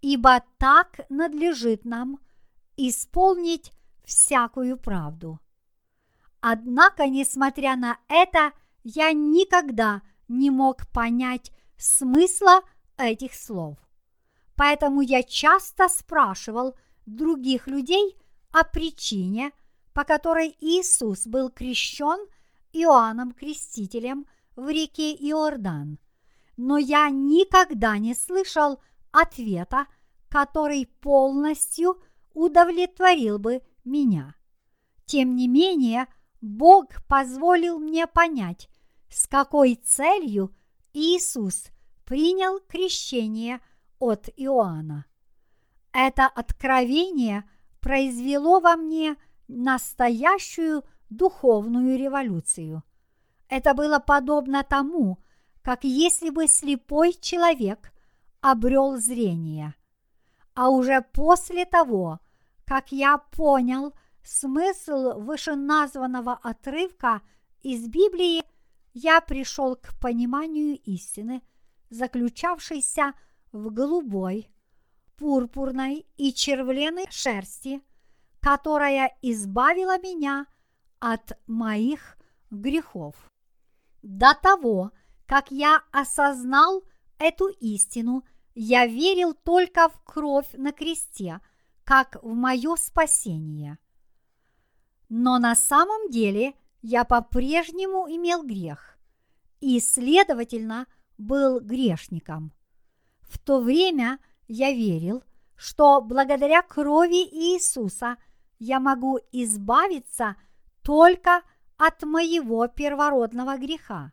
ибо 0.00 0.42
так 0.56 1.00
надлежит 1.10 1.84
нам 1.84 2.18
исполнить 2.76 3.72
всякую 4.04 4.78
правду». 4.78 5.38
Однако, 6.40 7.06
несмотря 7.06 7.76
на 7.76 7.98
это, 8.08 8.52
я 8.84 9.12
никогда 9.12 10.02
не 10.28 10.50
мог 10.50 10.86
понять 10.92 11.50
смысла 11.76 12.60
этих 12.96 13.34
слов. 13.34 13.78
Поэтому 14.54 15.00
я 15.00 15.22
часто 15.22 15.88
спрашивал 15.88 16.76
других 17.04 17.66
людей 17.66 18.16
о 18.52 18.64
причине, 18.64 19.50
по 19.92 20.04
которой 20.04 20.56
Иисус 20.60 21.26
был 21.26 21.50
крещен 21.50 22.26
Иоанном 22.72 23.32
Крестителем 23.32 24.26
в 24.54 24.68
реке 24.68 25.14
Иордан, 25.14 25.98
но 26.56 26.78
я 26.78 27.10
никогда 27.10 27.98
не 27.98 28.14
слышал 28.14 28.80
ответа, 29.12 29.86
который 30.28 30.86
полностью 30.86 32.02
удовлетворил 32.34 33.38
бы 33.38 33.62
меня. 33.84 34.34
Тем 35.04 35.36
не 35.36 35.48
менее, 35.48 36.06
Бог 36.40 36.86
позволил 37.08 37.78
мне 37.78 38.06
понять, 38.06 38.68
с 39.08 39.26
какой 39.26 39.74
целью 39.74 40.54
Иисус 40.92 41.68
принял 42.04 42.60
крещение 42.60 43.60
от 43.98 44.28
Иоанна. 44.36 45.06
Это 45.92 46.26
откровение 46.26 47.48
произвело 47.80 48.60
во 48.60 48.76
мне 48.76 49.16
настоящую 49.48 50.84
духовную 51.08 51.98
революцию– 51.98 52.82
это 53.48 53.74
было 53.74 53.98
подобно 53.98 54.64
тому, 54.64 55.18
как 55.66 55.82
если 55.82 56.30
бы 56.30 56.46
слепой 56.46 57.12
человек 57.12 57.92
обрел 58.40 58.98
зрение. 58.98 59.74
А 60.54 60.68
уже 60.68 61.04
после 61.12 61.64
того, 61.64 62.20
как 62.64 62.92
я 62.92 63.18
понял 63.18 63.92
смысл 64.22 65.18
вышеназванного 65.18 66.34
отрывка 66.40 67.20
из 67.62 67.88
Библии, 67.88 68.44
я 68.94 69.20
пришел 69.20 69.74
к 69.74 69.98
пониманию 70.00 70.78
истины, 70.84 71.42
заключавшейся 71.90 73.14
в 73.50 73.72
голубой, 73.72 74.48
пурпурной 75.16 76.06
и 76.16 76.32
червленой 76.32 77.06
шерсти, 77.10 77.82
которая 78.38 79.18
избавила 79.20 79.98
меня 79.98 80.46
от 81.00 81.36
моих 81.48 82.18
грехов. 82.52 83.16
До 84.04 84.32
того, 84.40 84.92
как 84.92 84.96
я 85.50 85.82
осознал 85.92 86.84
эту 87.18 87.48
истину, 87.48 88.24
я 88.54 88.86
верил 88.86 89.34
только 89.34 89.88
в 89.88 90.00
кровь 90.04 90.48
на 90.54 90.72
кресте, 90.72 91.40
как 91.84 92.22
в 92.22 92.34
мое 92.34 92.76
спасение. 92.76 93.78
Но 95.08 95.38
на 95.38 95.54
самом 95.54 96.10
деле 96.10 96.54
я 96.82 97.04
по-прежнему 97.04 98.06
имел 98.08 98.42
грех 98.42 98.98
и, 99.60 99.80
следовательно, 99.80 100.86
был 101.18 101.60
грешником. 101.60 102.52
В 103.20 103.38
то 103.38 103.60
время 103.60 104.18
я 104.48 104.72
верил, 104.72 105.22
что 105.56 106.00
благодаря 106.00 106.62
крови 106.62 107.24
Иисуса 107.24 108.16
я 108.58 108.80
могу 108.80 109.18
избавиться 109.32 110.36
только 110.82 111.42
от 111.76 112.02
моего 112.04 112.66
первородного 112.68 113.58
греха, 113.58 114.12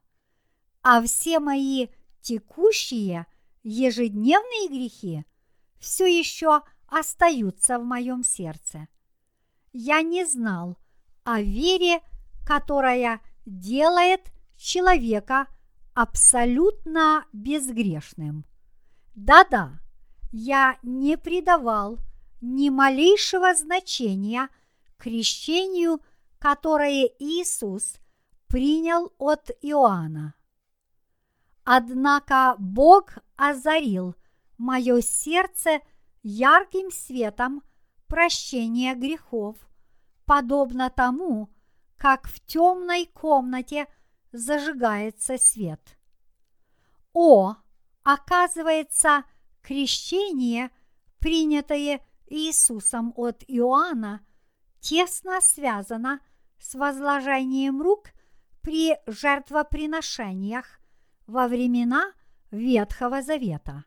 а 0.83 1.01
все 1.01 1.39
мои 1.39 1.87
текущие 2.21 3.25
ежедневные 3.63 4.69
грехи 4.69 5.25
все 5.79 6.05
еще 6.05 6.61
остаются 6.87 7.79
в 7.79 7.83
моем 7.83 8.23
сердце. 8.23 8.87
Я 9.71 10.01
не 10.01 10.25
знал 10.25 10.77
о 11.23 11.41
вере, 11.41 12.01
которая 12.45 13.21
делает 13.45 14.31
человека 14.55 15.47
абсолютно 15.93 17.25
безгрешным. 17.33 18.45
Да-да, 19.15 19.79
я 20.31 20.77
не 20.83 21.17
придавал 21.17 21.97
ни 22.41 22.69
малейшего 22.69 23.55
значения 23.55 24.49
крещению– 24.97 25.99
которое 26.43 27.09
Иисус 27.19 27.95
принял 28.47 29.13
от 29.17 29.49
Иоанна. 29.61 30.35
Однако 31.65 32.55
Бог 32.59 33.17
озарил 33.35 34.15
мое 34.57 35.01
сердце 35.01 35.79
ярким 36.21 36.91
светом 36.91 37.63
прощения 38.07 38.95
грехов, 38.95 39.57
подобно 40.25 40.89
тому, 40.89 41.49
как 41.97 42.27
в 42.27 42.41
темной 42.45 43.05
комнате 43.05 43.87
зажигается 44.33 45.37
свет. 45.37 45.97
О, 47.13 47.55
оказывается, 48.03 49.23
крещение, 49.61 50.69
принятое 51.19 52.05
Иисусом 52.27 53.13
от 53.15 53.43
Иоанна, 53.47 54.25
тесно 54.81 55.39
связано 55.39 56.19
с 56.59 56.75
возложением 56.75 57.81
рук 57.81 58.09
при 58.61 58.97
жертвоприношениях 59.05 60.82
во 61.27 61.47
времена 61.47 62.13
Ветхого 62.51 63.21
Завета. 63.21 63.85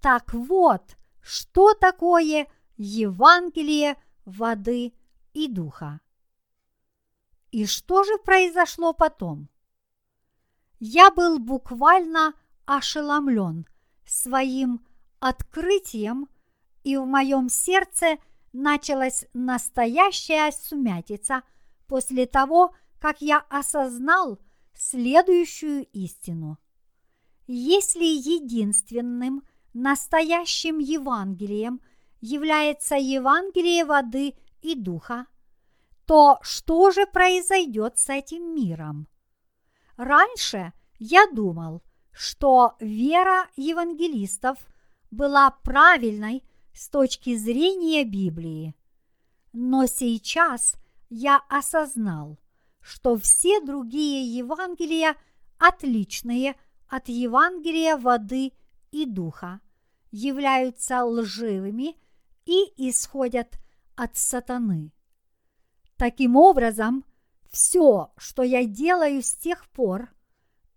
Так 0.00 0.32
вот, 0.34 0.96
что 1.20 1.74
такое 1.74 2.46
Евангелие 2.76 3.96
воды 4.24 4.92
и 5.32 5.48
духа. 5.48 6.00
И 7.50 7.64
что 7.66 8.04
же 8.04 8.18
произошло 8.18 8.92
потом? 8.92 9.48
Я 10.78 11.10
был 11.10 11.38
буквально 11.38 12.34
ошеломлен 12.66 13.66
своим 14.04 14.84
открытием, 15.20 16.28
и 16.84 16.96
в 16.96 17.06
моем 17.06 17.48
сердце 17.48 18.18
началась 18.52 19.26
настоящая 19.32 20.52
сумятица 20.52 21.42
после 21.86 22.26
того, 22.26 22.74
как 23.00 23.20
я 23.20 23.38
осознал 23.48 24.38
следующую 24.76 25.86
истину. 25.92 26.58
Если 27.46 28.04
единственным 28.04 29.42
настоящим 29.72 30.78
Евангелием 30.78 31.80
является 32.20 32.96
Евангелие 32.96 33.84
воды 33.84 34.34
и 34.62 34.74
духа, 34.74 35.26
то 36.06 36.38
что 36.42 36.90
же 36.90 37.06
произойдет 37.06 37.98
с 37.98 38.08
этим 38.08 38.54
миром? 38.54 39.08
Раньше 39.96 40.72
я 40.98 41.26
думал, 41.32 41.82
что 42.12 42.76
вера 42.80 43.48
евангелистов 43.56 44.58
была 45.10 45.50
правильной 45.50 46.42
с 46.72 46.88
точки 46.88 47.36
зрения 47.36 48.04
Библии. 48.04 48.74
Но 49.52 49.86
сейчас 49.86 50.74
я 51.08 51.42
осознал, 51.48 52.38
что 52.86 53.16
все 53.16 53.60
другие 53.60 54.24
Евангелия 54.36 55.16
отличные 55.58 56.54
от 56.86 57.08
Евангелия 57.08 57.96
воды 57.96 58.52
и 58.92 59.04
духа, 59.06 59.60
являются 60.12 61.04
лживыми 61.04 61.96
и 62.44 62.72
исходят 62.76 63.58
от 63.96 64.16
сатаны. 64.16 64.92
Таким 65.96 66.36
образом, 66.36 67.04
все, 67.50 68.12
что 68.16 68.44
я 68.44 68.64
делаю 68.64 69.20
с 69.20 69.34
тех 69.34 69.68
пор, 69.70 70.14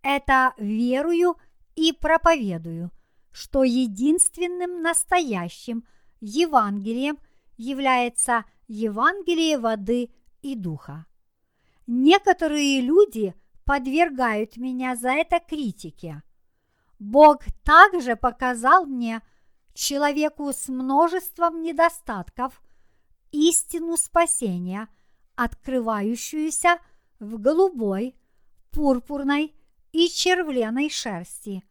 это 0.01 0.55
верую 0.57 1.35
и 1.75 1.93
проповедую, 1.93 2.89
что 3.31 3.63
единственным 3.63 4.81
настоящим 4.81 5.85
Евангелием 6.21 7.19
является 7.55 8.45
Евангелие 8.67 9.59
воды 9.59 10.09
и 10.41 10.55
духа. 10.55 11.05
Некоторые 11.91 12.81
люди 12.81 13.33
подвергают 13.65 14.57
меня 14.57 14.95
за 14.95 15.09
это 15.09 15.39
критике. 15.39 16.21
Бог 16.99 17.41
также 17.63 18.15
показал 18.15 18.85
мне, 18.85 19.23
человеку 19.73 20.53
с 20.53 20.67
множеством 20.67 21.63
недостатков, 21.63 22.61
истину 23.31 23.97
спасения– 23.97 24.87
открывающуюся 25.35 26.77
в 27.19 27.39
голубой, 27.39 28.15
пурпурной 28.69 29.55
и 29.91 30.09
червленой 30.09 30.91
шерсти. 30.91 31.63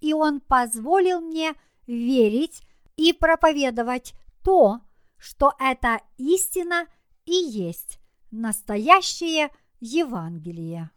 И 0.00 0.14
он 0.14 0.40
позволил 0.40 1.20
мне 1.20 1.52
верить 1.86 2.62
и 2.96 3.12
проповедовать 3.12 4.14
то, 4.42 4.80
что 5.18 5.52
эта 5.58 6.00
истина 6.16 6.86
и 7.26 7.34
есть 7.34 7.99
настоящее 8.30 9.50
Евангелие. 9.80 10.90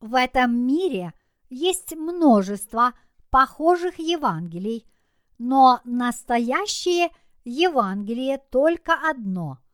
В 0.00 0.14
этом 0.14 0.54
мире 0.66 1.12
есть 1.48 1.94
множество 1.94 2.94
похожих 3.30 3.98
Евангелий, 3.98 4.86
но 5.38 5.80
настоящее 5.84 7.10
Евангелие 7.44 8.38
только 8.50 8.94
одно– 9.08 9.58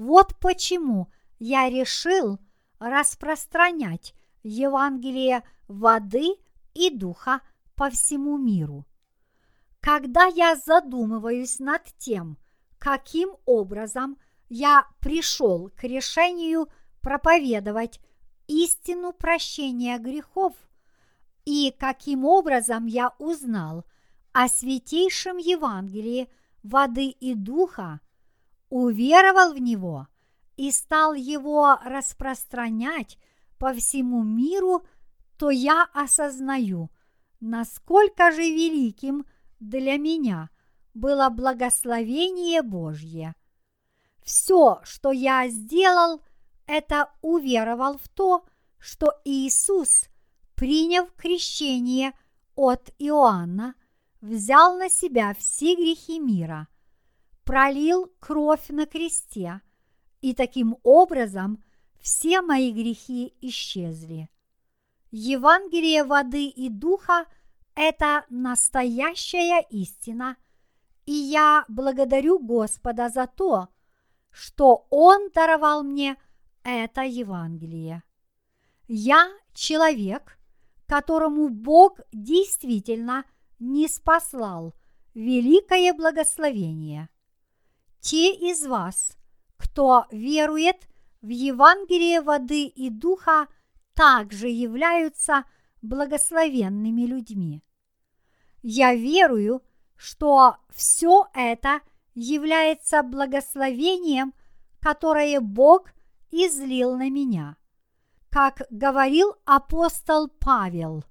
вот 0.00 0.34
почему 0.38 1.12
я 1.38 1.68
решил 1.68 2.38
распространять 2.78 4.14
Евангелие 4.42 5.42
воды 5.68 6.36
и 6.72 6.88
духа 6.88 7.42
по 7.74 7.90
всему 7.90 8.38
миру. 8.38 8.86
Когда 9.80 10.24
я 10.24 10.56
задумываюсь 10.56 11.58
над 11.58 11.82
тем, 11.98 12.38
каким 12.78 13.36
образом 13.44 14.16
я 14.50 14.86
пришел 15.00 15.70
к 15.70 15.84
решению 15.84 16.68
проповедовать 17.00 18.00
истину 18.48 19.12
прощения 19.12 19.96
грехов 19.98 20.54
и 21.44 21.74
каким 21.78 22.24
образом 22.24 22.86
я 22.86 23.14
узнал 23.18 23.84
о 24.32 24.48
святейшем 24.48 25.38
Евангелии 25.38 26.28
воды 26.62 27.06
и 27.06 27.34
духа, 27.34 28.00
уверовал 28.68 29.54
в 29.54 29.58
него 29.58 30.08
и 30.56 30.72
стал 30.72 31.14
его 31.14 31.78
распространять 31.84 33.18
по 33.56 33.72
всему 33.72 34.24
миру, 34.24 34.84
то 35.38 35.50
я 35.50 35.88
осознаю, 35.94 36.90
насколько 37.38 38.32
же 38.32 38.42
великим 38.42 39.24
для 39.60 39.96
меня 39.96 40.50
было 40.92 41.30
благословение 41.30 42.62
Божье. 42.62 43.34
Все, 44.30 44.80
что 44.84 45.10
я 45.10 45.48
сделал, 45.48 46.22
это 46.68 47.10
уверовал 47.20 47.98
в 47.98 48.08
то, 48.08 48.44
что 48.78 49.12
Иисус, 49.24 50.04
приняв 50.54 51.12
крещение 51.16 52.12
от 52.54 52.90
Иоанна, 53.00 53.74
взял 54.20 54.76
на 54.76 54.88
себя 54.88 55.34
все 55.34 55.74
грехи 55.74 56.20
мира– 56.20 56.68
пролил 57.44 58.12
кровь 58.20 58.68
на 58.68 58.86
кресте, 58.86 59.62
и 60.20 60.32
таким 60.32 60.76
образом 60.84 61.64
все 62.00 62.40
мои 62.40 62.70
грехи 62.70 63.34
исчезли. 63.40 64.30
Евангелие 65.10 66.04
воды 66.04 66.46
и 66.46 66.68
духа– 66.68 67.24
это 67.74 68.24
настоящая 68.30 69.66
истина, 69.70 70.36
и 71.04 71.14
я 71.14 71.64
благодарю 71.66 72.38
Господа 72.38 73.08
за 73.08 73.26
то, 73.26 73.64
что 73.64 73.79
Он 74.90 75.30
даровал 75.34 75.82
мне 75.82 76.16
это 76.62 77.02
Евангелие. 77.02 78.02
Я 78.88 79.30
человек, 79.54 80.38
которому 80.86 81.48
Бог 81.48 82.00
действительно 82.12 83.24
не 83.58 83.88
спаслал 83.88 84.74
великое 85.14 85.92
благословение– 85.94 87.08
те 88.00 88.32
из 88.34 88.66
вас, 88.66 89.16
кто 89.58 90.06
верует 90.10 90.88
в 91.20 91.28
Евангелие 91.28 92.22
воды 92.22 92.64
и 92.64 92.88
духа, 92.88 93.46
также 93.94 94.48
являются 94.48 95.44
благословенными 95.82 97.02
людьми. 97.02 97.62
Я 98.62 98.94
верую, 98.94 99.62
что 99.96 100.56
все 100.70 101.28
это 101.34 101.80
является 102.14 103.02
благословением, 103.02 104.34
которое 104.80 105.40
Бог 105.40 105.90
излил 106.30 106.96
на 106.96 107.10
меня, 107.10 107.56
как 108.30 108.62
говорил 108.70 109.34
апостол 109.44 110.28
Павел. 110.28 111.04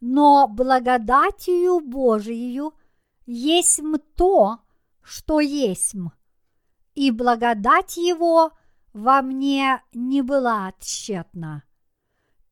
Но 0.00 0.46
благодатью 0.48 1.80
Божией 1.80 2.70
есть 3.26 3.80
то, 4.14 4.60
что 5.02 5.40
есмь, 5.40 6.08
и 6.94 7.10
благодать 7.10 7.96
Его 7.96 8.52
во 8.92 9.22
мне 9.22 9.82
не 9.92 10.22
была 10.22 10.72
тщетна. 10.78 11.64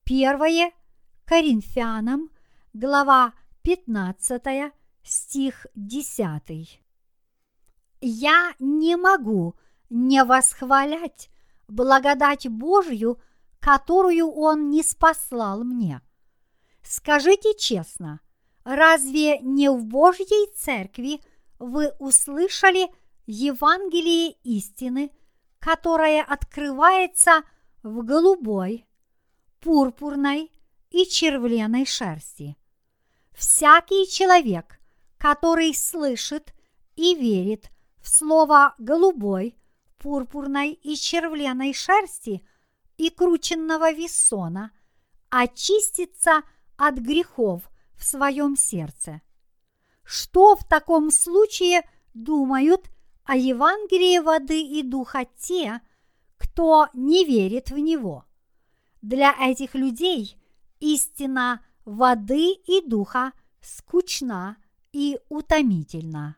Первое 0.04 0.72
Коринфянам, 1.24 2.30
глава 2.72 3.34
15, 3.62 4.72
стих 5.02 5.66
10. 5.74 6.85
Я 8.00 8.54
не 8.58 8.96
могу 8.96 9.54
не 9.90 10.24
восхвалять 10.24 11.30
благодать 11.68 12.48
Божью, 12.48 13.20
которую 13.60 14.30
Он 14.30 14.70
не 14.70 14.82
спаслал 14.82 15.64
мне. 15.64 16.00
Скажите 16.82 17.54
честно, 17.56 18.20
разве 18.64 19.38
не 19.40 19.70
в 19.70 19.84
Божьей 19.84 20.52
церкви– 20.54 21.20
вы 21.58 21.90
услышали 21.98 22.88
Евангелие 23.26 24.32
истины, 24.44 25.10
которое 25.58 26.22
открывается 26.22 27.42
в 27.82 28.04
голубой, 28.04 28.86
пурпурной 29.60 30.52
и 30.90 31.06
червленой 31.06 31.86
шерсти. 31.86 32.56
Всякий 33.32 34.08
человек, 34.08 34.78
который 35.18 35.74
слышит 35.74 36.54
и 36.94 37.14
верит 37.14 37.70
в 38.06 38.08
слово 38.08 38.76
голубой, 38.78 39.58
пурпурной 39.98 40.70
и 40.70 40.94
червленой 40.94 41.74
шерсти 41.74 42.46
и 42.98 43.10
крученного 43.10 43.92
вессона 43.92 44.70
очиститься 45.28 46.42
от 46.76 46.98
грехов 46.98 47.68
в 47.96 48.04
своем 48.04 48.56
сердце. 48.56 49.22
Что 50.04 50.54
в 50.54 50.64
таком 50.68 51.10
случае 51.10 51.82
думают 52.14 52.88
о 53.24 53.36
Евангелии 53.36 54.20
воды 54.20 54.62
и 54.62 54.84
духа 54.84 55.26
те, 55.36 55.80
кто 56.36 56.86
не 56.94 57.24
верит 57.24 57.72
в 57.72 57.78
него? 57.78 58.24
Для 59.02 59.34
этих 59.40 59.74
людей 59.74 60.40
истина 60.78 61.66
воды 61.84 62.52
и 62.52 62.86
духа 62.86 63.32
скучна 63.60 64.58
и 64.92 65.18
утомительна. 65.28 66.36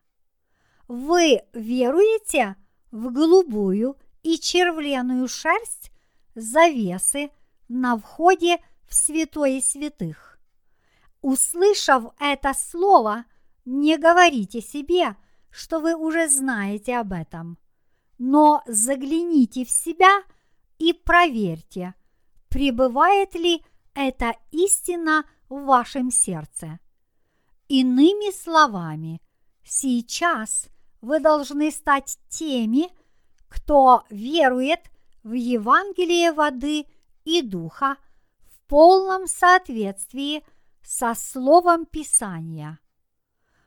Вы 0.88 1.42
веруете 1.52 2.56
в 2.90 3.12
голубую 3.12 3.98
и 4.22 4.38
червленую 4.38 5.28
шерсть 5.28 5.92
завесы 6.34 7.30
на 7.68 7.98
входе 7.98 8.56
в 8.88 8.94
святое 8.94 9.60
святых. 9.60 10.40
Услышав 11.20 12.04
это 12.18 12.54
слово, 12.54 13.26
не 13.66 13.98
говорите 13.98 14.62
себе, 14.62 15.16
что 15.50 15.80
вы 15.80 15.94
уже 15.94 16.26
знаете 16.28 16.96
об 16.96 17.12
этом, 17.12 17.58
но 18.16 18.62
загляните 18.66 19.66
в 19.66 19.70
себя 19.70 20.22
и 20.78 20.94
проверьте, 20.94 21.94
пребывает 22.48 23.34
ли 23.34 23.62
эта 23.94 24.36
истина 24.52 25.28
в 25.50 25.64
вашем 25.64 26.10
сердце. 26.10 26.78
Иными 27.68 28.32
словами, 28.32 29.20
сейчас 29.64 30.68
вы 31.00 31.20
должны 31.20 31.70
стать 31.70 32.18
теми, 32.28 32.88
кто 33.48 34.04
верует 34.10 34.80
в 35.22 35.32
Евангелие 35.32 36.32
воды 36.32 36.86
и 37.24 37.42
духа 37.42 37.96
в 38.50 38.60
полном 38.68 39.26
соответствии 39.26 40.44
со 40.82 41.14
Словом 41.14 41.86
Писания. 41.86 42.78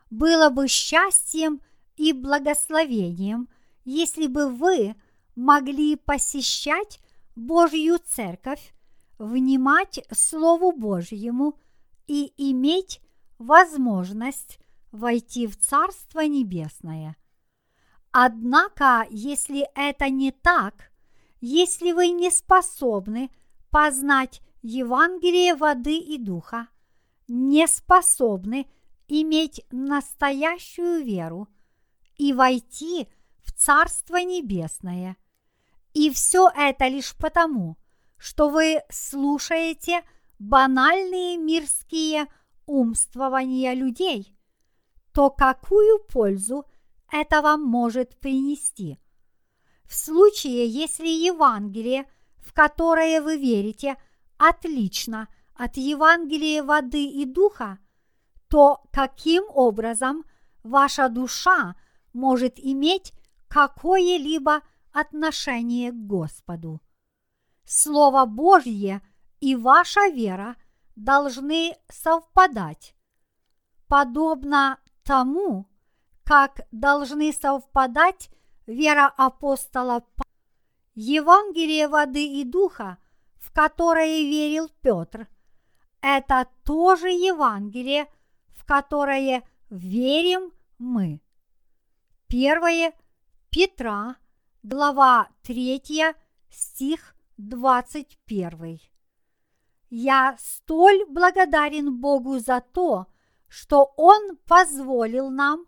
Было 0.09 0.49
бы 0.49 0.67
счастьем 0.67 1.61
и 1.95 2.13
благословением, 2.13 3.47
если 3.86 4.27
бы 4.27 4.49
вы 4.49 4.95
могли 5.36 5.95
посещать 5.95 6.99
Божью 7.36 7.99
Церковь, 7.99 8.73
внимать 9.17 10.03
Слову 10.11 10.71
Божьему 10.71 11.57
и 12.07 12.34
иметь 12.38 13.01
возможность 13.38 14.59
войти 14.91 15.47
в 15.47 15.57
Царство 15.57 16.21
Небесное. 16.21 17.15
Однако, 18.12 19.07
если 19.09 19.68
это 19.74 20.09
не 20.09 20.32
так, 20.32 20.91
если 21.39 21.93
вы 21.93 22.09
не 22.09 22.30
способны 22.30 23.32
познать 23.70 24.41
Евангелие 24.62 25.55
воды 25.55 25.97
и 25.97 26.18
духа, 26.18 26.68
не 27.28 27.68
способны 27.68 28.70
иметь 29.07 29.66
настоящую 29.72 31.03
веру 31.03 31.47
и 32.18 32.34
войти 32.34 33.07
в 33.43 33.53
Царство 33.53 34.18
Небесное. 34.18 35.16
И 35.93 36.09
все 36.12 36.49
это 36.55 36.88
лишь 36.88 37.16
потому, 37.18 37.78
что 38.18 38.49
вы 38.49 38.82
слушаете 38.89 40.03
банальные 40.38 41.38
мирские 41.38 42.28
умствования 42.66 43.74
людей, 43.74 44.38
то 45.14 45.30
какую 45.30 45.99
пользу 46.05 46.66
это 47.12 47.41
вам 47.41 47.64
может 47.64 48.20
принести? 48.20 48.99
В 49.86 49.93
случае, 49.93 50.68
если 50.68 51.07
Евангелие, 51.07 52.09
в 52.38 52.53
которое 52.53 53.22
вы 53.22 53.38
верите, 53.38 53.97
отлично 54.38 55.28
от 55.53 55.78
Евангелия 55.78 56.64
воды 56.64 57.05
и 57.05 57.26
духа, 57.26 57.78
то 58.47 58.84
каким 58.91 59.43
образом 59.49 60.24
ваша 60.64 61.09
душа 61.09 61.76
может 62.14 62.57
иметь 62.57 63.14
какое-либо 63.47 64.62
отношение 64.91 65.91
к 65.91 65.95
Господу? 65.95 66.82
Слово 67.66 68.26
Божье 68.26 69.01
и 69.39 69.55
ваша 69.55 70.07
вера 70.07 70.55
должны 70.95 71.76
совпадать, 71.89 72.95
подобно 73.88 74.80
тому, 75.03 75.70
как 76.24 76.61
должны 76.72 77.34
совпадать 77.34 78.30
вера 78.65 79.07
апостола 79.17 80.03
Евангелие 80.93 81.88
воды 81.88 82.41
и 82.41 82.43
духа, 82.43 82.97
в 83.38 83.51
которое 83.53 84.22
верил 84.22 84.69
Петр, 84.82 85.28
это 86.01 86.47
тоже 86.63 87.09
Евангелие, 87.09 88.07
в 88.49 88.65
которое 88.65 89.43
верим 89.69 90.51
мы. 90.78 91.22
Первое 92.28 92.93
Петра, 93.49 94.15
глава 94.63 95.30
3, 95.43 95.82
стих 96.49 97.15
21. 97.38 98.80
Я 99.89 100.38
столь 100.39 101.05
благодарен 101.09 101.99
Богу 101.99 102.39
за 102.39 102.61
то, 102.61 103.07
что 103.47 103.93
Он 103.97 104.38
позволил 104.47 105.30
нам 105.30 105.65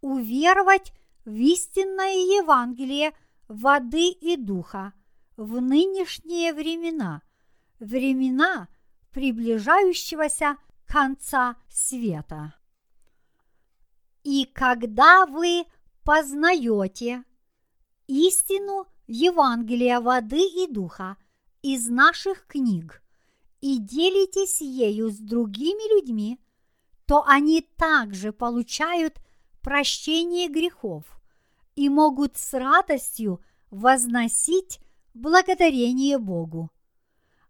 уверовать 0.00 0.92
в 1.24 1.34
истинное 1.34 2.14
Евангелие 2.40 3.12
воды 3.48 4.08
и 4.08 4.36
духа 4.36 4.92
в 5.36 5.60
нынешние 5.60 6.52
времена, 6.52 7.22
времена 7.78 8.68
приближающегося 9.12 10.56
конца 10.86 11.56
света. 11.68 12.54
И 14.24 14.44
когда 14.44 15.26
вы 15.26 15.64
познаете 16.04 17.24
истину 18.06 18.86
Евангелия 19.06 20.00
воды 20.00 20.40
и 20.40 20.66
духа 20.66 21.16
из 21.62 21.88
наших 21.88 22.46
книг 22.46 23.02
и 23.60 23.78
делитесь 23.78 24.60
ею 24.60 25.10
с 25.10 25.18
другими 25.18 25.94
людьми, 25.94 26.38
то 27.06 27.24
они 27.26 27.62
также 27.62 28.32
получают 28.32 29.18
прощение 29.68 30.48
грехов 30.48 31.04
и 31.76 31.90
могут 31.90 32.38
с 32.38 32.54
радостью 32.54 33.42
возносить 33.70 34.80
благодарение 35.12 36.16
Богу. 36.16 36.70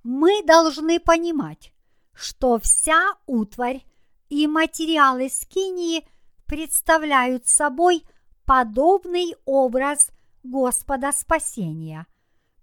Мы 0.02 0.42
должны 0.42 0.98
понимать, 0.98 1.72
что 2.12 2.58
вся 2.58 3.14
утварь 3.26 3.84
и 4.30 4.48
материалы 4.48 5.28
скинии 5.28 6.04
представляют 6.44 7.46
собой 7.46 8.02
подобный 8.44 9.36
образ 9.44 10.10
Господа 10.42 11.12
спасения, 11.12 12.04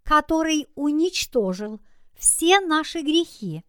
который 0.03 0.68
уничтожил 0.76 1.80
все 2.14 2.60
наши 2.60 2.99
грехи, 2.99 3.64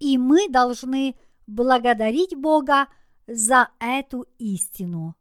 и 0.00 0.18
мы 0.18 0.48
должны 0.48 1.14
благодарить 1.46 2.34
Бога 2.34 2.88
за 3.26 3.70
эту 3.80 4.26
истину. 4.38 5.16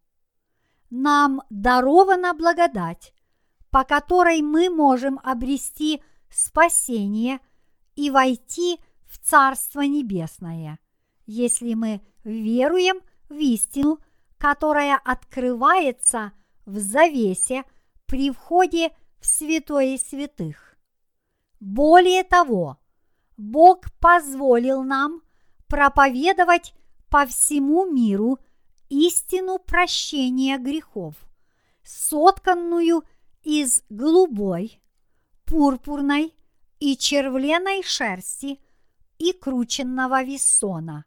Нам 0.89 1.41
дарована 1.49 2.33
благодать, 2.33 3.13
по 3.69 3.83
которой 3.83 4.41
мы 4.41 4.69
можем 4.69 5.19
обрести 5.23 6.03
спасение 6.29 7.39
и 7.95 8.09
войти 8.09 8.79
в 9.05 9.17
Царство 9.19 9.81
Небесное, 9.81 10.79
если 11.25 11.73
мы 11.73 12.01
веруем 12.23 13.01
в 13.29 13.35
истину, 13.35 13.99
которая 14.37 14.97
открывается 14.97 16.33
в 16.65 16.77
завесе 16.77 17.63
при 18.05 18.31
входе 18.31 18.91
в 19.19 19.25
святое 19.25 19.97
святых. 19.97 20.75
Более 21.59 22.23
того, 22.23 22.79
Бог 23.37 23.91
позволил 23.99 24.83
нам 24.83 25.21
проповедовать 25.67 26.73
по 27.11 27.25
всему 27.25 27.85
миру 27.85 28.39
истину 28.87 29.59
прощения 29.59 30.57
грехов, 30.57 31.15
сотканную 31.83 33.03
из 33.43 33.83
голубой, 33.89 34.81
пурпурной 35.45 36.33
и 36.79 36.95
червленой 36.95 37.83
шерсти 37.83 38.61
и 39.17 39.33
крученного 39.33 40.23
вессона. 40.23 41.03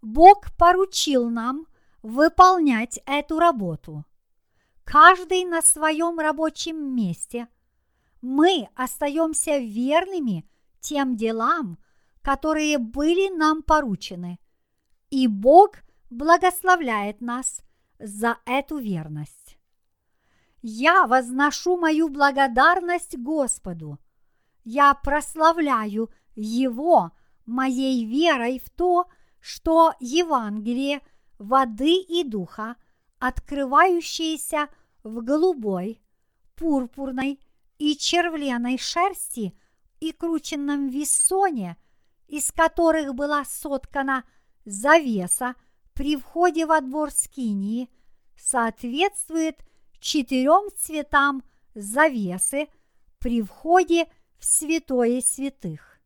Бог 0.00 0.56
поручил 0.56 1.28
нам 1.28 1.66
выполнять 2.02 3.00
эту 3.04 3.40
работу. 3.40 4.04
Каждый 4.84 5.44
на 5.44 5.62
своем 5.62 6.20
рабочем 6.20 6.94
месте. 6.94 7.48
Мы 8.22 8.68
остаемся 8.76 9.58
верными 9.58 10.48
тем 10.78 11.16
делам, 11.16 11.76
которые 12.22 12.78
были 12.78 13.36
нам 13.36 13.64
поручены. 13.64 14.38
И 15.10 15.26
Бог 15.26 15.76
благословляет 16.10 17.20
нас 17.20 17.62
за 17.98 18.38
эту 18.44 18.78
верность. 18.78 19.58
я 20.60 21.06
возношу 21.06 21.76
мою 21.76 22.08
благодарность 22.08 23.16
Господу. 23.16 23.98
Я 24.64 24.92
прославляю 24.94 26.10
Его 26.34 27.12
моей 27.46 28.04
верой 28.04 28.58
в 28.58 28.68
то, 28.70 29.06
что 29.40 29.94
Евангелие 30.00 31.00
воды 31.38 32.00
и 32.00 32.24
духа, 32.24 32.76
открывающееся 33.18 34.68
в 35.02 35.22
голубой, 35.22 36.02
пурпурной 36.56 37.40
и 37.78 37.96
червленой 37.96 38.78
шерсти 38.78 39.56
и 40.00 40.12
крученном 40.12 40.88
вессоне, 40.88 41.76
из 42.26 42.50
которых 42.52 43.14
была 43.14 43.44
соткана 43.44 44.24
завеса 44.68 45.54
при 45.94 46.16
входе 46.16 46.66
во 46.66 46.80
двор 46.80 47.10
Скинии, 47.10 47.88
соответствует 48.36 49.56
четырем 49.98 50.70
цветам 50.76 51.42
завесы 51.74 52.68
при 53.18 53.42
входе 53.42 54.06
в 54.38 54.44
святое 54.44 55.20
святых. 55.20 55.98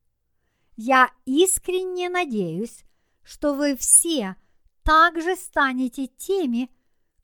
Я 0.77 1.11
искренне 1.27 2.09
надеюсь, 2.09 2.85
что 3.23 3.55
вы 3.55 3.77
все 3.77 4.37
также 4.83 5.37
станете 5.37 6.07
теми, 6.07 6.71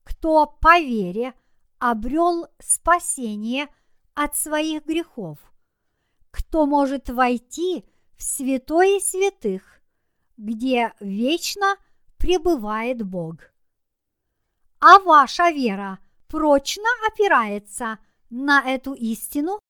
кто 0.04 0.46
по 0.46 0.78
вере 0.78 1.34
обрел 1.78 2.46
спасение 2.58 3.68
от 4.14 4.36
своих 4.36 4.84
грехов, 4.84 5.38
кто 6.30 6.66
может 6.66 7.08
войти 7.08 7.84
в 8.16 8.22
святое 8.22 9.00
святых, 9.00 9.77
где 10.38 10.94
вечно 11.00 11.76
пребывает 12.16 13.02
Бог. 13.02 13.52
А 14.80 14.98
ваша 15.00 15.50
вера 15.50 15.98
прочно 16.28 16.88
опирается 17.06 17.98
на 18.30 18.62
эту 18.62 18.94
истину? 18.94 19.60